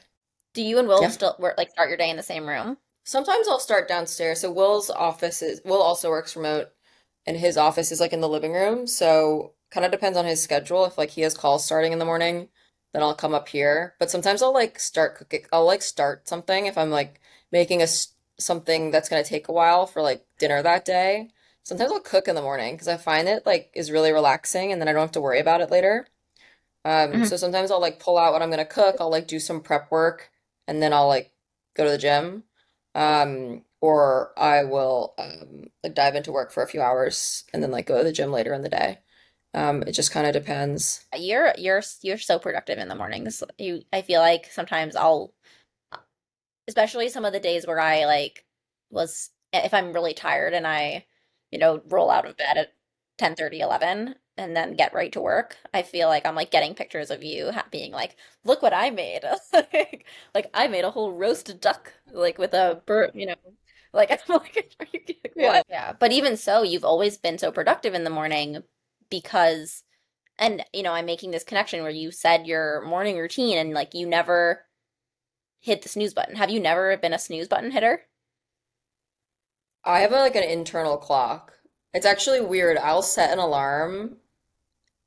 Do 0.54 0.62
you 0.62 0.78
and 0.78 0.86
Will 0.86 1.02
Yeah. 1.02 1.10
still 1.10 1.34
work 1.40 1.56
like 1.58 1.70
start 1.70 1.88
your 1.88 1.98
day 1.98 2.08
in 2.08 2.16
the 2.16 2.22
same 2.22 2.48
room? 2.48 2.78
Sometimes 3.04 3.48
I'll 3.48 3.58
start 3.60 3.88
downstairs. 3.88 4.40
So 4.40 4.50
Will's 4.52 4.90
office 4.90 5.42
is 5.42 5.60
Will 5.64 5.82
also 5.82 6.10
works 6.10 6.36
remote 6.36 6.68
and 7.26 7.36
his 7.36 7.56
office 7.56 7.92
is 7.92 8.00
like 8.00 8.12
in 8.12 8.20
the 8.20 8.28
living 8.28 8.52
room. 8.52 8.86
So 8.86 9.54
kind 9.70 9.84
of 9.84 9.92
depends 9.92 10.16
on 10.18 10.24
his 10.24 10.42
schedule. 10.42 10.84
If 10.84 10.98
like 10.98 11.10
he 11.10 11.22
has 11.22 11.36
calls 11.36 11.64
starting 11.64 11.92
in 11.92 11.98
the 11.98 12.04
morning, 12.04 12.48
then 12.92 13.02
I'll 13.02 13.14
come 13.14 13.34
up 13.34 13.48
here. 13.48 13.94
But 13.98 14.10
sometimes 14.10 14.42
I'll 14.42 14.54
like 14.54 14.78
start 14.78 15.16
cooking. 15.16 15.44
I'll 15.52 15.66
like 15.66 15.82
start 15.82 16.28
something 16.28 16.66
if 16.66 16.78
I'm 16.78 16.90
like 16.90 17.20
making 17.52 17.82
a 17.82 17.86
something 18.38 18.90
that's 18.90 19.08
gonna 19.08 19.24
take 19.24 19.48
a 19.48 19.52
while 19.52 19.86
for 19.86 20.02
like 20.02 20.26
dinner 20.38 20.62
that 20.62 20.84
day. 20.84 21.30
Sometimes 21.62 21.92
I'll 21.92 22.00
cook 22.00 22.28
in 22.28 22.34
the 22.34 22.42
morning 22.42 22.74
because 22.74 22.88
I 22.88 22.96
find 22.96 23.28
it 23.28 23.44
like 23.46 23.70
is 23.74 23.90
really 23.90 24.12
relaxing 24.12 24.72
and 24.72 24.80
then 24.80 24.88
I 24.88 24.92
don't 24.92 25.02
have 25.02 25.12
to 25.12 25.20
worry 25.20 25.40
about 25.40 25.60
it 25.60 25.70
later. 25.70 26.06
Um, 26.84 27.22
Mhm. 27.22 27.26
so 27.26 27.36
sometimes 27.36 27.70
I'll 27.70 27.80
like 27.80 28.00
pull 28.00 28.18
out 28.18 28.32
what 28.32 28.42
I'm 28.42 28.50
gonna 28.50 28.64
cook. 28.66 28.96
I'll 29.00 29.10
like 29.10 29.26
do 29.28 29.40
some 29.40 29.62
prep 29.62 29.90
work 29.90 30.30
and 30.66 30.82
then 30.82 30.92
I'll 30.92 31.08
like 31.08 31.32
go 31.74 31.84
to 31.84 31.90
the 31.90 31.98
gym. 31.98 32.44
Um, 32.94 33.64
or 33.80 34.32
I 34.38 34.64
will 34.64 35.14
um 35.18 35.70
like 35.82 35.94
dive 35.94 36.14
into 36.14 36.32
work 36.32 36.52
for 36.52 36.62
a 36.62 36.68
few 36.68 36.82
hours 36.82 37.44
and 37.52 37.62
then 37.62 37.70
like 37.70 37.86
go 37.86 37.98
to 37.98 38.04
the 38.04 38.12
gym 38.12 38.32
later 38.32 38.52
in 38.52 38.62
the 38.62 38.68
day. 38.68 38.98
Um, 39.54 39.82
it 39.82 39.92
just 39.92 40.12
kind 40.12 40.26
of 40.26 40.32
depends. 40.32 41.04
You're 41.16 41.52
you're 41.58 41.82
you're 42.02 42.18
so 42.18 42.38
productive 42.38 42.78
in 42.78 42.88
the 42.88 42.94
mornings. 42.94 43.42
You 43.58 43.82
I 43.92 44.02
feel 44.02 44.20
like 44.20 44.46
sometimes 44.52 44.96
I'll 44.96 45.32
especially 46.68 47.08
some 47.08 47.24
of 47.24 47.32
the 47.32 47.40
days 47.40 47.66
where 47.66 47.80
I 47.80 48.04
like 48.04 48.44
was 48.90 49.30
if 49.52 49.74
I'm 49.74 49.92
really 49.92 50.14
tired 50.14 50.54
and 50.54 50.66
I, 50.66 51.06
you 51.50 51.58
know, 51.58 51.82
roll 51.88 52.10
out 52.10 52.26
of 52.26 52.36
bed 52.36 52.56
at 52.56 52.72
ten 53.18 53.34
thirty, 53.34 53.60
eleven, 53.60 54.14
and 54.40 54.56
then 54.56 54.74
get 54.76 54.94
right 54.94 55.12
to 55.12 55.20
work, 55.20 55.56
I 55.74 55.82
feel 55.82 56.08
like 56.08 56.26
I'm 56.26 56.34
like 56.36 56.50
getting 56.50 56.74
pictures 56.74 57.10
of 57.10 57.22
you 57.24 57.52
being 57.70 57.92
like, 57.92 58.16
"Look 58.44 58.62
what 58.62 58.74
I 58.74 58.90
made." 58.90 59.22
Like, 59.52 60.06
like 60.34 60.50
I 60.54 60.68
made 60.68 60.84
a 60.84 60.90
whole 60.90 61.12
roast 61.12 61.60
duck 61.60 61.92
like 62.12 62.38
with 62.38 62.54
a 62.54 62.82
bird, 62.86 63.12
you 63.14 63.26
know. 63.26 63.34
Like 63.92 64.10
I'm 64.28 64.36
like, 64.36 64.74
are 64.80 64.86
you 64.92 65.00
like, 65.06 65.32
Yeah. 65.34 65.54
what? 65.54 65.66
Yeah, 65.68 65.92
but 65.98 66.12
even 66.12 66.36
so, 66.36 66.62
you've 66.62 66.84
always 66.84 67.16
been 67.18 67.38
so 67.38 67.52
productive 67.52 67.94
in 67.94 68.04
the 68.04 68.10
morning 68.10 68.62
because 69.10 69.82
and 70.38 70.64
you 70.74 70.82
know, 70.84 70.92
I'm 70.94 71.06
making 71.06 71.32
this 71.32 71.44
connection 71.44 71.82
where 71.82 71.90
you 71.92 72.10
said 72.12 72.46
your 72.46 72.82
morning 72.86 73.18
routine 73.18 73.58
and 73.58 73.74
like 73.74 73.94
you 73.94 74.06
never 74.08 74.66
hit 75.60 75.82
the 75.82 75.88
snooze 75.88 76.14
button. 76.14 76.36
Have 76.36 76.50
you 76.50 76.60
never 76.60 76.96
been 76.98 77.14
a 77.14 77.18
snooze 77.18 77.48
button 77.48 77.70
hitter? 77.72 78.06
I 79.84 80.00
have 80.00 80.12
a, 80.12 80.16
like 80.20 80.36
an 80.36 80.42
internal 80.42 80.96
clock. 80.96 81.52
It's 81.92 82.06
actually 82.06 82.40
weird. 82.40 82.78
I'll 82.78 83.02
set 83.02 83.30
an 83.30 83.38
alarm 83.38 84.16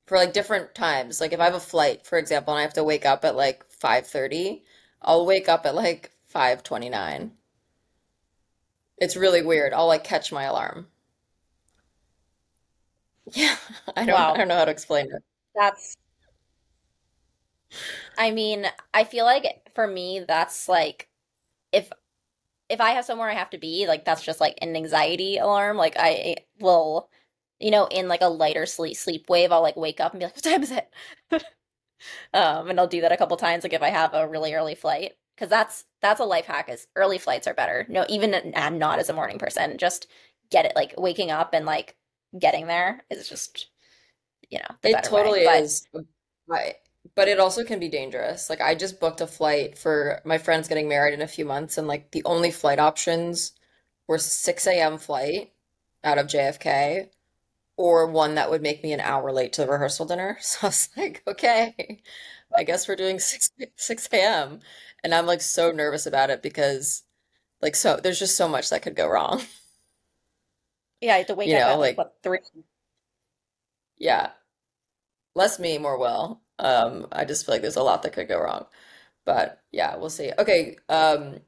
for 0.05 0.17
like 0.17 0.33
different 0.33 0.75
times. 0.75 1.21
Like 1.21 1.33
if 1.33 1.39
I 1.39 1.45
have 1.45 1.55
a 1.55 1.59
flight, 1.59 2.05
for 2.05 2.17
example, 2.17 2.53
and 2.53 2.59
I 2.59 2.63
have 2.63 2.73
to 2.75 2.83
wake 2.83 3.05
up 3.05 3.25
at 3.25 3.35
like 3.35 3.65
5:30, 3.71 4.63
I'll 5.01 5.25
wake 5.25 5.49
up 5.49 5.65
at 5.65 5.75
like 5.75 6.11
5:29. 6.25 7.33
It's 8.97 9.15
really 9.15 9.43
weird. 9.43 9.71
I'll 9.71 9.85
like 9.85 10.03
catch 10.03 10.31
my 10.31 10.45
alarm. 10.45 10.87
Yeah, 13.33 13.57
I 13.95 14.05
don't 14.05 14.19
I 14.19 14.37
don't 14.37 14.47
know 14.47 14.55
how 14.55 14.65
to 14.65 14.71
explain 14.71 15.05
it. 15.07 15.23
That's, 15.55 15.97
I 18.17 18.31
mean, 18.31 18.65
I 18.93 19.03
feel 19.03 19.25
like 19.25 19.69
for 19.75 19.87
me, 19.87 20.19
that's 20.27 20.67
like 20.69 21.07
if 21.73 21.91
if 22.69 22.81
I 22.81 22.91
have 22.91 23.05
somewhere 23.05 23.29
I 23.29 23.35
have 23.35 23.51
to 23.51 23.59
be, 23.59 23.87
like 23.87 24.05
that's 24.05 24.23
just 24.23 24.41
like 24.41 24.57
an 24.61 24.75
anxiety 24.75 25.37
alarm. 25.39 25.77
Like 25.77 25.95
I 25.97 26.37
will, 26.59 27.09
you 27.59 27.71
know, 27.71 27.87
in 27.87 28.07
like 28.07 28.21
a 28.21 28.27
lighter 28.29 28.65
sleep 28.65 28.97
sleep 28.97 29.29
wave, 29.29 29.51
I'll 29.51 29.61
like 29.61 29.77
wake 29.77 29.99
up 29.99 30.13
and 30.13 30.19
be 30.19 30.25
like, 30.25 30.35
"What 30.35 30.43
time 30.43 30.63
is 30.63 30.71
it?" 30.71 30.89
Um, 32.33 32.69
and 32.69 32.79
I'll 32.79 32.87
do 32.87 33.01
that 33.01 33.11
a 33.11 33.17
couple 33.17 33.37
times, 33.37 33.63
like 33.63 33.73
if 33.73 33.81
I 33.81 33.89
have 33.89 34.13
a 34.13 34.27
really 34.27 34.53
early 34.53 34.75
flight, 34.75 35.13
because 35.35 35.49
that's 35.49 35.85
that's 36.01 36.19
a 36.19 36.25
life 36.25 36.45
hack. 36.45 36.69
Is 36.69 36.87
early 36.95 37.17
flights 37.17 37.47
are 37.47 37.53
better. 37.53 37.85
No, 37.89 38.05
even 38.09 38.53
I'm 38.55 38.77
not 38.77 38.99
as 38.99 39.09
a 39.09 39.13
morning 39.13 39.39
person. 39.39 39.77
Just 39.77 40.07
get 40.51 40.65
it, 40.65 40.73
like 40.75 40.93
waking 40.97 41.31
up 41.31 41.53
and 41.53 41.65
like 41.65 41.95
getting 42.39 42.67
there 42.67 43.01
is 43.09 43.29
just 43.29 43.67
you 44.49 44.59
know 44.59 44.75
the 44.83 44.89
It 44.89 45.03
way. 45.11 45.11
totally 45.11 45.41
But 45.43 45.63
is. 45.65 45.87
I, 46.51 46.75
but 47.15 47.27
it 47.27 47.39
also 47.39 47.63
can 47.63 47.79
be 47.79 47.89
dangerous. 47.89 48.49
Like 48.49 48.61
I 48.61 48.75
just 48.75 48.99
booked 48.99 49.21
a 49.21 49.27
flight 49.27 49.77
for 49.77 50.21
my 50.25 50.37
friend's 50.37 50.67
getting 50.67 50.89
married 50.89 51.13
in 51.13 51.21
a 51.21 51.27
few 51.27 51.45
months, 51.45 51.77
and 51.77 51.87
like 51.87 52.11
the 52.11 52.23
only 52.25 52.51
flight 52.51 52.79
options 52.79 53.53
were 54.07 54.17
6 54.19 54.79
a.m. 54.79 54.97
flight 54.97 55.53
out 56.03 56.17
of 56.17 56.27
JFK 56.27 57.09
or 57.77 58.07
one 58.07 58.35
that 58.35 58.49
would 58.51 58.61
make 58.61 58.83
me 58.83 58.93
an 58.93 58.99
hour 59.01 59.31
late 59.31 59.53
to 59.53 59.61
the 59.61 59.71
rehearsal 59.71 60.05
dinner. 60.05 60.37
So 60.41 60.59
I 60.63 60.67
was 60.67 60.89
like, 60.97 61.23
okay, 61.27 62.01
I 62.55 62.63
guess 62.63 62.87
we're 62.87 62.95
doing 62.95 63.19
6 63.19 63.49
6 63.77 64.21
a.m. 64.21 64.59
And 65.03 65.13
I'm 65.13 65.25
like 65.27 65.41
so 65.41 65.71
nervous 65.71 66.05
about 66.05 66.29
it 66.29 66.41
because 66.43 67.03
like 67.61 67.75
so 67.75 67.99
there's 68.03 68.19
just 68.19 68.37
so 68.37 68.47
much 68.49 68.69
that 68.71 68.83
could 68.83 68.95
go 68.97 69.07
wrong. 69.09 69.43
yeah, 71.01 71.15
I 71.15 71.17
have 71.19 71.27
to 71.27 71.35
wake 71.35 71.49
You 71.49 71.53
up 71.53 71.65
know, 71.65 71.67
at 71.67 71.79
like 71.79 71.95
like 71.97 71.97
what 71.97 72.15
three? 72.23 72.39
yeah, 73.97 74.31
less 75.35 75.59
me, 75.59 75.77
more 75.77 75.97
Will. 75.97 76.41
Um, 76.59 77.07
I 77.11 77.25
just 77.25 77.45
feel 77.45 77.55
like 77.55 77.61
there's 77.61 77.75
a 77.75 77.83
lot 77.83 78.03
that 78.03 78.13
could 78.13 78.27
go 78.27 78.39
wrong. 78.39 78.65
But 79.25 79.61
yeah, 79.71 79.95
we'll 79.97 80.09
see. 80.09 80.31
Okay, 80.37 80.77
um, 80.89 81.39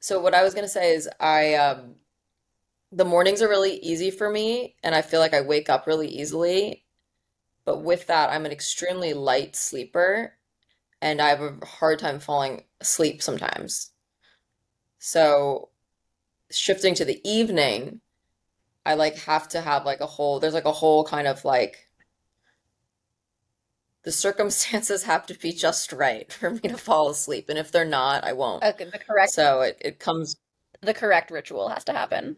so 0.00 0.20
what 0.20 0.34
I 0.34 0.42
was 0.42 0.54
gonna 0.54 0.68
say 0.68 0.94
is 0.94 1.08
I 1.20 1.54
um 1.54 1.96
the 2.92 3.04
mornings 3.04 3.40
are 3.40 3.48
really 3.48 3.76
easy 3.76 4.10
for 4.10 4.28
me 4.30 4.74
and 4.82 4.94
I 4.94 5.02
feel 5.02 5.20
like 5.20 5.34
I 5.34 5.40
wake 5.40 5.68
up 5.68 5.86
really 5.86 6.08
easily. 6.08 6.84
But 7.64 7.82
with 7.82 8.06
that, 8.08 8.30
I'm 8.30 8.46
an 8.46 8.52
extremely 8.52 9.12
light 9.12 9.54
sleeper 9.54 10.34
and 11.00 11.20
I 11.20 11.28
have 11.28 11.40
a 11.40 11.64
hard 11.64 11.98
time 11.98 12.18
falling 12.18 12.64
asleep 12.80 13.22
sometimes. 13.22 13.92
So 14.98 15.70
shifting 16.50 16.94
to 16.96 17.04
the 17.04 17.20
evening, 17.24 18.00
I 18.84 18.94
like 18.94 19.16
have 19.18 19.48
to 19.50 19.60
have 19.60 19.84
like 19.84 20.00
a 20.00 20.06
whole, 20.06 20.40
there's 20.40 20.54
like 20.54 20.64
a 20.64 20.72
whole 20.72 21.04
kind 21.04 21.28
of 21.28 21.44
like 21.44 21.88
the 24.02 24.12
circumstances 24.12 25.02
have 25.04 25.26
to 25.26 25.34
be 25.34 25.52
just 25.52 25.92
right 25.92 26.32
for 26.32 26.50
me 26.50 26.60
to 26.60 26.76
fall 26.76 27.08
asleep. 27.10 27.48
And 27.48 27.58
if 27.58 27.70
they're 27.70 27.84
not, 27.84 28.24
I 28.24 28.32
won't. 28.32 28.64
Okay, 28.64 28.86
the 28.86 28.98
correct 28.98 29.32
So 29.32 29.60
it, 29.60 29.78
it 29.80 29.98
comes, 30.00 30.36
the 30.80 30.94
correct 30.94 31.30
ritual 31.30 31.68
has 31.68 31.84
to 31.84 31.92
happen. 31.92 32.36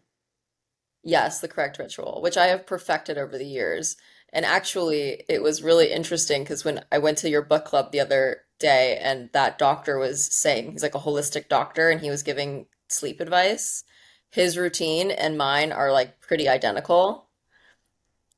Yes, 1.03 1.39
the 1.39 1.47
correct 1.47 1.77
ritual, 1.79 2.21
which 2.21 2.37
I 2.37 2.47
have 2.47 2.65
perfected 2.67 3.17
over 3.17 3.37
the 3.37 3.45
years. 3.45 3.97
And 4.31 4.45
actually, 4.45 5.23
it 5.29 5.41
was 5.43 5.61
really 5.63 5.91
interesting 5.91 6.43
because 6.43 6.65
when 6.65 6.83
I 6.91 6.97
went 6.97 7.17
to 7.19 7.29
your 7.29 7.43
book 7.43 7.65
club 7.65 7.91
the 7.91 7.99
other 7.99 8.41
day 8.59 8.97
and 9.01 9.29
that 9.33 9.57
doctor 9.59 9.97
was 9.99 10.25
saying, 10.25 10.71
he's 10.71 10.83
like 10.83 10.95
a 10.95 10.99
holistic 10.99 11.49
doctor 11.49 11.89
and 11.89 12.01
he 12.01 12.09
was 12.09 12.23
giving 12.23 12.65
sleep 12.89 13.19
advice, 13.19 13.83
his 14.31 14.57
routine 14.57 15.11
and 15.11 15.37
mine 15.37 15.71
are 15.71 15.91
like 15.91 16.19
pretty 16.21 16.49
identical. 16.49 17.29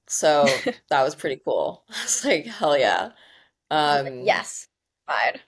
So 0.07 0.63
that 0.89 1.03
was 1.03 1.15
pretty 1.15 1.41
cool. 1.43 1.83
I 1.89 2.03
was 2.03 2.25
like, 2.25 2.45
hell 2.45 2.77
yeah. 2.77 3.11
I 3.87 3.93
was 3.93 4.03
like, 4.03 4.15
Um, 4.15 4.21
yes, 4.21 4.67
fine. 5.07 5.39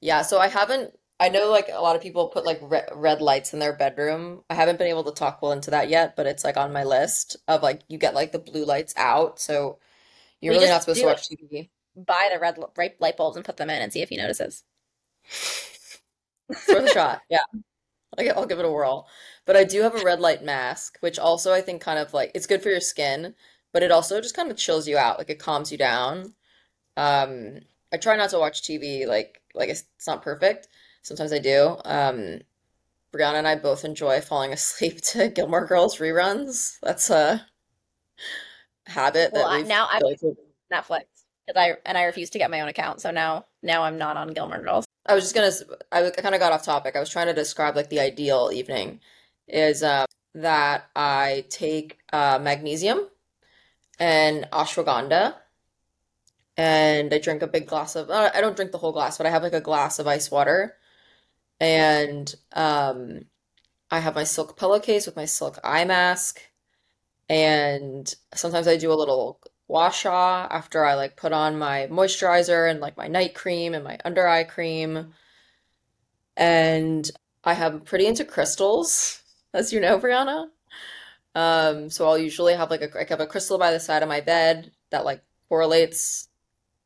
yeah, 0.00 0.22
so 0.22 0.38
I 0.38 0.48
haven't, 0.48 0.92
I 1.18 1.28
know 1.30 1.50
like 1.50 1.68
a 1.72 1.80
lot 1.80 1.96
of 1.96 2.02
people 2.02 2.28
put 2.28 2.44
like 2.44 2.58
re 2.62 2.82
red 2.94 3.20
lights 3.22 3.52
in 3.54 3.58
their 3.58 3.72
bedroom. 3.74 4.44
I 4.50 4.54
haven't 4.54 4.78
been 4.78 4.88
able 4.88 5.04
to 5.04 5.12
talk 5.12 5.40
well 5.42 5.52
into 5.52 5.70
that 5.70 5.88
yet, 5.88 6.14
but 6.16 6.26
it's 6.26 6.44
like 6.44 6.56
on 6.58 6.72
my 6.72 6.84
list 6.84 7.36
of 7.48 7.62
like 7.62 7.82
you 7.88 7.98
get 7.98 8.14
like 8.14 8.32
the 8.32 8.38
blue 8.38 8.64
lights 8.64 8.92
out. 8.96 9.38
So 9.40 9.78
you're 10.40 10.54
We 10.54 10.56
really 10.56 10.68
not 10.68 10.82
just 10.82 10.82
supposed 10.82 11.00
to 11.00 11.06
do 11.06 11.06
watch 11.06 11.28
TV. 11.28 11.70
Buy 11.96 12.30
the 12.32 12.40
red 12.40 12.58
right 12.76 13.00
light 13.00 13.16
bulbs 13.18 13.36
and 13.36 13.44
put 13.46 13.58
them 13.58 13.70
in 13.70 13.82
and 13.82 13.92
see 13.92 14.02
if 14.02 14.10
he 14.10 14.16
notices. 14.18 14.64
It's 16.62 16.72
worth 16.72 16.84
a 16.84 16.88
shot. 16.88 17.22
Yeah, 17.28 17.40
I'll, 18.18 18.38
I'll 18.40 18.46
give 18.46 18.58
it 18.58 18.64
a 18.64 18.70
whirl. 18.70 19.08
But 19.46 19.56
I 19.56 19.64
do 19.64 19.82
have 19.82 19.94
a 19.94 20.00
red 20.00 20.20
light 20.20 20.44
mask, 20.44 20.98
which 21.00 21.18
also 21.18 21.52
I 21.52 21.60
think 21.62 21.82
kind 21.82 21.98
of 21.98 22.14
like 22.14 22.32
it's 22.34 22.46
good 22.46 22.62
for 22.62 22.70
your 22.70 22.80
skin, 22.80 23.34
but 23.72 23.82
it 23.82 23.92
also 23.92 24.20
just 24.20 24.36
kind 24.36 24.50
of 24.50 24.56
chills 24.56 24.88
you 24.88 24.98
out. 24.98 25.18
Like 25.18 25.30
it 25.30 25.38
calms 25.40 25.72
you 25.72 25.78
down. 25.78 26.34
Um, 26.96 27.60
I 27.92 27.98
try 27.98 28.16
not 28.16 28.30
to 28.30 28.38
watch 28.40 28.62
TV 28.62 29.06
like 29.06 29.42
like 29.54 29.70
it's, 29.70 29.84
it's 29.96 30.06
not 30.06 30.22
perfect. 30.22 30.68
Sometimes 31.06 31.32
I 31.32 31.38
do. 31.38 31.76
Um, 31.84 32.40
Brianna 33.14 33.34
and 33.34 33.46
I 33.46 33.54
both 33.54 33.84
enjoy 33.84 34.20
falling 34.20 34.52
asleep 34.58 35.00
to 35.12 35.28
Gilmore 35.28 35.64
Girls 35.64 35.98
reruns. 35.98 36.78
That's 36.82 37.10
a 37.10 37.46
habit 38.86 39.30
Well, 39.32 39.44
that 39.44 39.52
I, 39.52 39.58
we've 39.58 39.68
now 39.68 39.86
I'm 39.88 40.00
built. 40.00 40.36
Netflix 40.72 41.04
because 41.46 41.56
I 41.56 41.74
and 41.86 41.96
I 41.96 42.04
refuse 42.04 42.30
to 42.30 42.38
get 42.38 42.50
my 42.50 42.60
own 42.60 42.66
account. 42.66 43.00
So 43.00 43.12
now 43.12 43.44
now 43.62 43.84
I'm 43.84 43.98
not 43.98 44.16
on 44.16 44.32
Gilmore 44.32 44.60
Girls. 44.60 44.84
I 45.06 45.14
was 45.14 45.32
just 45.32 45.36
gonna, 45.36 45.78
I 45.92 46.10
kind 46.10 46.34
of 46.34 46.40
got 46.40 46.50
off 46.50 46.64
topic. 46.64 46.96
I 46.96 47.00
was 47.00 47.08
trying 47.08 47.28
to 47.28 47.32
describe 47.32 47.76
like 47.76 47.88
the 47.88 48.00
ideal 48.00 48.50
evening 48.52 48.98
is 49.46 49.84
uh, 49.84 50.06
that 50.34 50.86
I 50.96 51.44
take 51.50 52.00
uh, 52.12 52.40
magnesium 52.42 53.06
and 54.00 54.48
ashwagandha 54.52 55.36
and 56.56 57.14
I 57.14 57.18
drink 57.18 57.42
a 57.42 57.46
big 57.46 57.68
glass 57.68 57.94
of, 57.94 58.10
uh, 58.10 58.32
I 58.34 58.40
don't 58.40 58.56
drink 58.56 58.72
the 58.72 58.78
whole 58.78 58.90
glass, 58.90 59.18
but 59.18 59.26
I 59.26 59.30
have 59.30 59.44
like 59.44 59.52
a 59.52 59.60
glass 59.60 60.00
of 60.00 60.08
ice 60.08 60.32
water 60.32 60.74
and 61.60 62.34
um, 62.52 63.26
I 63.90 64.00
have 64.00 64.14
my 64.14 64.24
silk 64.24 64.58
pillowcase 64.58 65.06
with 65.06 65.16
my 65.16 65.24
silk 65.24 65.58
eye 65.64 65.84
mask 65.84 66.40
and 67.28 68.14
sometimes 68.34 68.68
I 68.68 68.76
do 68.76 68.92
a 68.92 68.94
little 68.94 69.40
gua 69.68 69.90
sha 69.92 70.46
after 70.50 70.84
I 70.84 70.94
like 70.94 71.16
put 71.16 71.32
on 71.32 71.58
my 71.58 71.88
moisturizer 71.90 72.70
and 72.70 72.80
like 72.80 72.96
my 72.96 73.08
night 73.08 73.34
cream 73.34 73.74
and 73.74 73.84
my 73.84 73.98
under 74.04 74.26
eye 74.26 74.44
cream. 74.44 75.12
And 76.36 77.10
I 77.44 77.54
have 77.54 77.84
pretty 77.84 78.06
into 78.06 78.24
crystals, 78.24 79.22
as 79.54 79.72
you 79.72 79.80
know, 79.80 79.98
Brianna. 79.98 80.48
Um, 81.34 81.90
so 81.90 82.06
I'll 82.06 82.18
usually 82.18 82.54
have 82.54 82.70
like 82.70 82.82
a 82.82 82.98
I 82.98 83.06
have 83.08 83.20
a 83.20 83.26
crystal 83.26 83.58
by 83.58 83.72
the 83.72 83.80
side 83.80 84.02
of 84.02 84.08
my 84.08 84.20
bed 84.20 84.72
that 84.90 85.04
like 85.04 85.22
correlates 85.48 86.28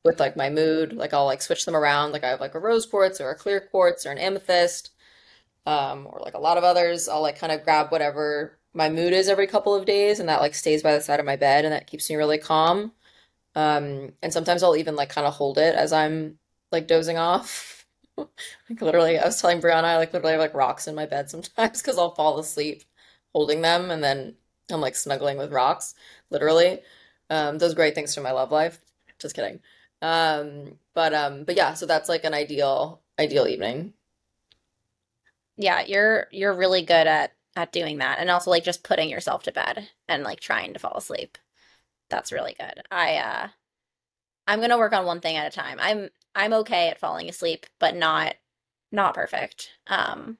with 0.04 0.20
like 0.20 0.36
my 0.36 0.50
mood. 0.50 0.92
Like 0.94 1.14
I'll 1.14 1.26
like 1.26 1.42
switch 1.42 1.64
them 1.64 1.76
around. 1.76 2.12
Like 2.12 2.24
I 2.24 2.30
have 2.30 2.40
like 2.40 2.54
a 2.54 2.58
rose 2.60 2.86
quartz 2.86 3.20
or 3.20 3.30
a 3.30 3.36
clear 3.36 3.60
quartz 3.60 4.06
or 4.06 4.12
an 4.12 4.18
amethyst, 4.18 4.90
um, 5.66 6.06
or 6.10 6.20
like 6.24 6.34
a 6.34 6.38
lot 6.40 6.58
of 6.58 6.64
others. 6.64 7.08
I'll 7.08 7.22
like 7.22 7.38
kind 7.38 7.52
of 7.52 7.64
grab 7.64 7.90
whatever 7.92 8.58
my 8.74 8.88
mood 8.88 9.12
is 9.12 9.28
every 9.28 9.46
couple 9.46 9.74
of 9.74 9.86
days, 9.86 10.20
and 10.20 10.28
that 10.28 10.40
like 10.40 10.54
stays 10.54 10.82
by 10.82 10.94
the 10.94 11.00
side 11.02 11.20
of 11.20 11.26
my 11.26 11.36
bed, 11.36 11.64
and 11.64 11.72
that 11.74 11.86
keeps 11.86 12.08
me 12.10 12.16
really 12.16 12.38
calm. 12.38 12.92
Um, 13.54 14.12
and 14.22 14.32
sometimes 14.32 14.62
I'll 14.62 14.76
even 14.76 14.96
like 14.96 15.10
kind 15.10 15.26
of 15.26 15.34
hold 15.34 15.58
it 15.58 15.74
as 15.74 15.92
I'm 15.92 16.38
like 16.72 16.86
dozing 16.88 17.18
off. 17.18 17.76
Like 18.68 18.80
literally, 18.82 19.18
I 19.18 19.24
was 19.26 19.40
telling 19.40 19.60
Brianna, 19.60 19.84
I 19.84 19.96
like 19.96 20.12
literally 20.12 20.32
have 20.32 20.40
like 20.40 20.54
rocks 20.54 20.86
in 20.86 20.94
my 20.94 21.06
bed 21.06 21.30
sometimes 21.30 21.52
because 21.82 21.98
I'll 21.98 22.14
fall 22.14 22.38
asleep 22.38 22.84
holding 23.34 23.62
them, 23.62 23.90
and 23.90 24.02
then 24.04 24.36
I'm 24.70 24.80
like 24.80 24.94
snuggling 24.96 25.38
with 25.38 25.52
rocks, 25.52 25.94
literally. 26.30 26.80
Um, 27.30 27.58
does 27.58 27.74
great 27.74 27.94
things 27.94 28.14
for 28.14 28.20
my 28.20 28.32
love 28.32 28.52
life. 28.52 28.80
Just 29.18 29.34
kidding. 29.34 29.60
Um, 30.02 30.78
but 30.94 31.14
um, 31.14 31.44
but 31.44 31.56
yeah, 31.56 31.74
so 31.74 31.86
that's 31.86 32.08
like 32.08 32.24
an 32.24 32.34
ideal 32.34 33.00
ideal 33.18 33.46
evening. 33.46 33.94
Yeah, 35.56 35.82
you're 35.82 36.26
you're 36.30 36.54
really 36.54 36.82
good 36.82 37.06
at 37.06 37.32
at 37.56 37.72
doing 37.72 37.98
that, 37.98 38.18
and 38.18 38.30
also 38.30 38.50
like 38.50 38.64
just 38.64 38.82
putting 38.84 39.08
yourself 39.10 39.42
to 39.44 39.52
bed 39.52 39.88
and 40.08 40.22
like 40.24 40.40
trying 40.40 40.72
to 40.72 40.78
fall 40.78 40.96
asleep. 40.96 41.38
That's 42.10 42.32
really 42.32 42.54
good. 42.58 42.82
I 42.90 43.16
uh 43.18 43.48
I'm 44.46 44.60
gonna 44.60 44.78
work 44.78 44.92
on 44.92 45.06
one 45.06 45.20
thing 45.20 45.36
at 45.36 45.46
a 45.46 45.56
time. 45.56 45.78
I'm 45.80 46.10
I'm 46.34 46.52
okay 46.54 46.88
at 46.88 46.98
falling 47.00 47.28
asleep, 47.28 47.66
but 47.78 47.94
not 47.96 48.36
not 48.92 49.14
perfect. 49.14 49.70
Um, 49.88 50.38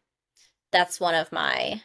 that's 0.72 1.00
one 1.00 1.14
of 1.14 1.32
my 1.32 1.82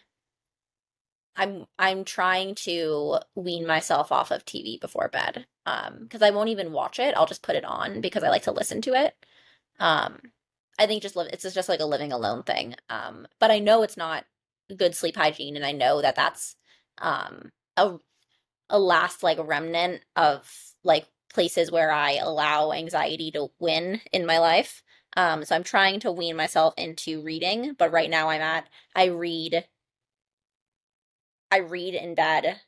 I'm 1.37 1.67
I'm 1.79 2.03
trying 2.03 2.55
to 2.55 3.19
wean 3.35 3.65
myself 3.65 4.11
off 4.11 4.31
of 4.31 4.43
TV 4.45 4.77
before 4.79 5.07
bed. 5.09 5.47
Um, 5.65 5.99
because 6.03 6.21
I 6.21 6.29
won't 6.31 6.49
even 6.49 6.71
watch 6.71 6.99
it. 6.99 7.15
I'll 7.17 7.25
just 7.25 7.41
put 7.43 7.55
it 7.55 7.65
on 7.65 8.01
because 8.01 8.23
I 8.23 8.29
like 8.29 8.43
to 8.43 8.51
listen 8.51 8.81
to 8.83 8.93
it. 8.93 9.15
Um, 9.79 10.19
I 10.79 10.87
think 10.87 11.01
just 11.01 11.15
live 11.15 11.29
it's 11.33 11.53
just 11.53 11.69
like 11.69 11.79
a 11.79 11.85
living 11.85 12.11
alone 12.13 12.43
thing. 12.43 12.75
Um, 12.89 13.27
but 13.39 13.51
I 13.51 13.59
know 13.59 13.83
it's 13.83 13.97
not 13.97 14.25
good 14.77 14.95
sleep 14.95 15.15
hygiene, 15.17 15.55
and 15.55 15.65
I 15.65 15.71
know 15.71 16.01
that 16.01 16.15
that's 16.15 16.55
um 16.99 17.51
a 17.77 17.97
a 18.69 18.79
last 18.79 19.23
like 19.23 19.37
remnant 19.41 20.03
of 20.15 20.49
like 20.83 21.07
places 21.33 21.71
where 21.71 21.91
I 21.91 22.13
allow 22.15 22.71
anxiety 22.71 23.31
to 23.31 23.49
win 23.59 24.01
in 24.13 24.25
my 24.25 24.39
life. 24.39 24.83
Um, 25.17 25.45
so 25.45 25.55
I'm 25.55 25.63
trying 25.63 25.99
to 26.01 26.11
wean 26.11 26.35
myself 26.35 26.73
into 26.77 27.21
reading, 27.21 27.75
but 27.77 27.91
right 27.91 28.09
now 28.09 28.29
I'm 28.29 28.41
at 28.41 28.67
I 28.95 29.05
read 29.05 29.65
I 31.51 31.57
read 31.57 31.95
in 31.95 32.15
bed 32.15 32.61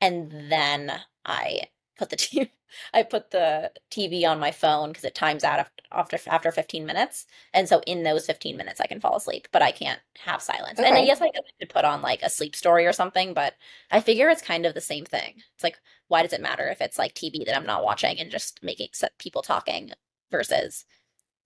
and 0.00 0.50
then 0.50 1.02
I 1.24 1.62
put 1.96 2.10
the 2.10 2.16
TV 2.16 2.50
I 2.94 3.02
put 3.02 3.30
the 3.30 3.70
TV 3.90 4.26
on 4.26 4.40
my 4.40 4.50
phone 4.50 4.90
because 4.90 5.04
it 5.04 5.14
times 5.14 5.44
out 5.44 5.60
af- 5.60 5.70
after 5.92 6.18
after 6.26 6.50
15 6.50 6.84
minutes. 6.84 7.26
And 7.52 7.68
so 7.68 7.80
in 7.86 8.02
those 8.02 8.26
15 8.26 8.56
minutes 8.56 8.80
I 8.80 8.86
can 8.86 9.00
fall 9.00 9.16
asleep, 9.16 9.48
but 9.52 9.62
I 9.62 9.70
can't 9.70 10.00
have 10.24 10.42
silence. 10.42 10.78
And 10.78 10.94
I 10.94 11.04
guess 11.04 11.20
I 11.20 11.30
could 11.30 11.68
put 11.70 11.84
on 11.84 12.02
like 12.02 12.22
a 12.22 12.30
sleep 12.30 12.56
story 12.56 12.86
or 12.86 12.92
something, 12.92 13.34
but 13.34 13.54
I 13.90 14.00
figure 14.00 14.28
it's 14.28 14.42
kind 14.42 14.66
of 14.66 14.74
the 14.74 14.80
same 14.80 15.04
thing. 15.04 15.34
It's 15.54 15.64
like 15.64 15.78
why 16.08 16.22
does 16.22 16.32
it 16.32 16.42
matter 16.42 16.68
if 16.68 16.80
it's 16.80 16.98
like 16.98 17.14
TV 17.14 17.44
that 17.46 17.56
I'm 17.56 17.66
not 17.66 17.84
watching 17.84 18.18
and 18.18 18.30
just 18.30 18.62
making 18.62 18.88
people 19.18 19.42
talking 19.42 19.92
versus 20.30 20.84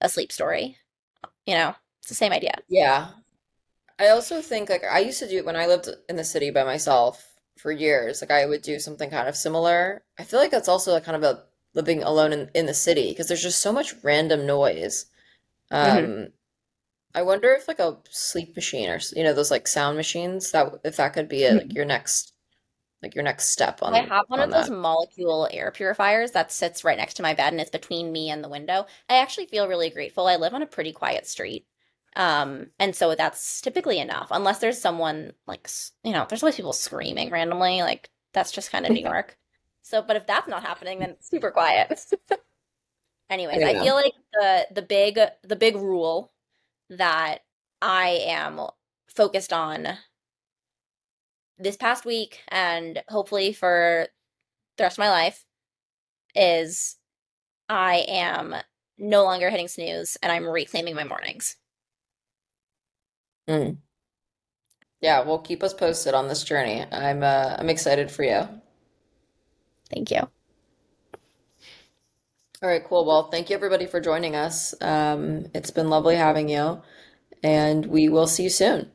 a 0.00 0.08
sleep 0.08 0.32
story? 0.32 0.78
You 1.46 1.54
know, 1.54 1.74
it's 2.00 2.08
the 2.08 2.14
same 2.14 2.32
idea. 2.32 2.54
Yeah. 2.68 3.08
I 3.98 4.08
also 4.08 4.40
think 4.40 4.70
like 4.70 4.84
I 4.84 5.00
used 5.00 5.18
to 5.18 5.28
do 5.28 5.38
it 5.38 5.44
when 5.44 5.56
I 5.56 5.66
lived 5.66 5.88
in 6.08 6.16
the 6.16 6.24
city 6.24 6.50
by 6.50 6.64
myself 6.64 7.38
for 7.59 7.73
years, 7.73 8.21
like 8.23 8.31
I 8.31 8.47
would 8.47 8.62
do 8.62 8.79
something 8.81 9.11
kind 9.11 9.29
of 9.29 9.37
similar. 9.37 10.03
I 10.18 10.25
feel 10.25 10.40
like 10.40 10.51
that's 10.51 10.68
also 10.68 10.92
like 10.92 11.05
kind 11.05 11.16
of 11.16 11.23
a 11.25 11.44
living 11.75 12.03
alone 12.03 12.33
in, 12.33 12.51
in 12.55 12.66
the 12.66 12.75
city 12.75 13.11
because 13.11 13.29
there's 13.29 13.42
just 13.42 13.61
so 13.61 13.73
much 13.73 13.94
random 14.03 14.47
noise. 14.47 15.07
hmm 15.83 16.09
Um, 16.11 16.29
I 17.14 17.23
wonder 17.23 17.53
if 17.53 17.68
like 17.68 17.81
a 17.81 17.99
sleep 18.11 18.57
machine 18.57 18.90
or 18.90 19.01
you 19.16 19.25
know 19.25 19.35
those 19.35 19.51
like 19.53 19.68
sound 19.68 19.97
machines 19.99 20.53
that 20.53 20.73
if 20.85 20.97
that 20.97 21.14
could 21.14 21.29
be 21.29 21.44
a, 21.44 21.57
like 21.57 21.75
your 21.75 21.85
next 21.87 22.33
like 23.03 23.14
your 23.14 23.25
next 23.25 23.51
step 23.51 23.83
I 23.90 23.99
have 24.01 24.25
one 24.31 24.40
on 24.40 24.49
of 24.51 24.51
those 24.51 24.71
Molekule 24.71 25.47
air 25.53 25.71
purifiers 25.71 26.31
that 26.31 26.51
sits 26.51 26.85
right 26.85 26.97
next 26.97 27.14
to 27.14 27.23
my 27.23 27.35
bed 27.35 27.53
and 27.53 27.61
it's 27.61 27.68
between 27.71 28.12
me 28.12 28.31
and 28.31 28.42
the 28.42 28.49
window. 28.49 28.87
I 29.11 29.16
actually 29.18 29.44
feel 29.47 29.68
really 29.68 29.90
grateful. 29.90 30.27
I 30.27 30.37
live 30.37 30.55
on 30.55 30.62
a 30.62 30.66
pretty 30.66 30.92
quiet 30.92 31.27
street. 31.27 31.66
Um, 32.18 32.66
and 32.81 32.94
so 32.96 33.14
that's 33.14 33.61
typically 33.62 34.00
enough, 34.00 34.28
unless 34.33 34.59
there's 34.59 34.81
someone 34.81 35.33
like, 35.46 35.70
you 36.02 36.12
know, 36.12 36.26
there's 36.28 36.42
always 36.42 36.57
people 36.57 36.72
screaming 36.72 37.31
randomly. 37.31 37.81
Like 37.83 38.11
that's 38.35 38.52
just 38.52 38.72
kind 38.72 38.85
of 38.85 38.92
New 38.92 39.02
York. 39.02 39.38
So, 39.83 40.02
but 40.02 40.16
if 40.16 40.26
that's 40.26 40.48
not 40.48 40.64
happening, 40.64 40.98
then 40.98 41.11
it's 41.11 41.31
super 41.31 41.52
quiet. 41.52 41.98
Anyways, 43.31 43.62
I 43.62 43.74
feel 43.81 43.94
like 43.94 44.12
the 44.33 44.66
the 44.74 44.83
big 44.83 45.18
the 45.44 45.57
big 45.57 45.76
rule 45.76 46.33
that 46.90 47.38
I 47.81 48.20
am 48.26 48.61
focused 49.09 49.52
on 49.52 49.87
this 51.59 51.76
past 51.76 52.04
week 52.04 52.40
and 52.48 53.02
hopefully 53.09 53.52
for 53.52 54.09
the 54.76 54.85
rest 54.85 54.94
of 54.98 55.02
my 55.02 55.11
life 55.11 55.44
is 56.35 56.96
I 57.68 58.04
am 58.09 58.54
no 58.98 59.24
longer 59.24 59.50
hitting 59.50 59.68
snooze 59.68 60.16
and 60.22 60.33
I'm 60.33 60.46
reclaiming 60.48 60.94
my 60.94 61.04
mornings. 61.04 61.57
Mm. 63.48 63.78
Yeah, 65.00 65.22
well, 65.24 65.40
keep 65.40 65.62
us 65.64 65.74
posted 65.74 66.14
on 66.14 66.28
this 66.28 66.44
journey. 66.44 66.84
I'm 66.92 67.22
uh, 67.24 67.56
I'm 67.58 67.70
excited 67.70 68.11
for 68.11 68.22
you. 68.24 68.48
Thank 69.90 70.11
you. 70.11 70.20
All 72.62 72.68
right, 72.68 72.84
cool. 72.84 73.06
Well, 73.06 73.30
thank 73.30 73.50
you 73.50 73.56
everybody 73.56 73.87
for 73.87 74.00
joining 74.00 74.37
us. 74.37 74.74
Um, 74.82 75.46
it's 75.54 75.70
been 75.70 75.90
lovely 75.90 76.16
having 76.16 76.48
you, 76.48 76.82
and 77.42 77.87
we 77.87 78.08
will 78.08 78.26
see 78.26 78.44
you 78.44 78.50
soon. 78.50 78.90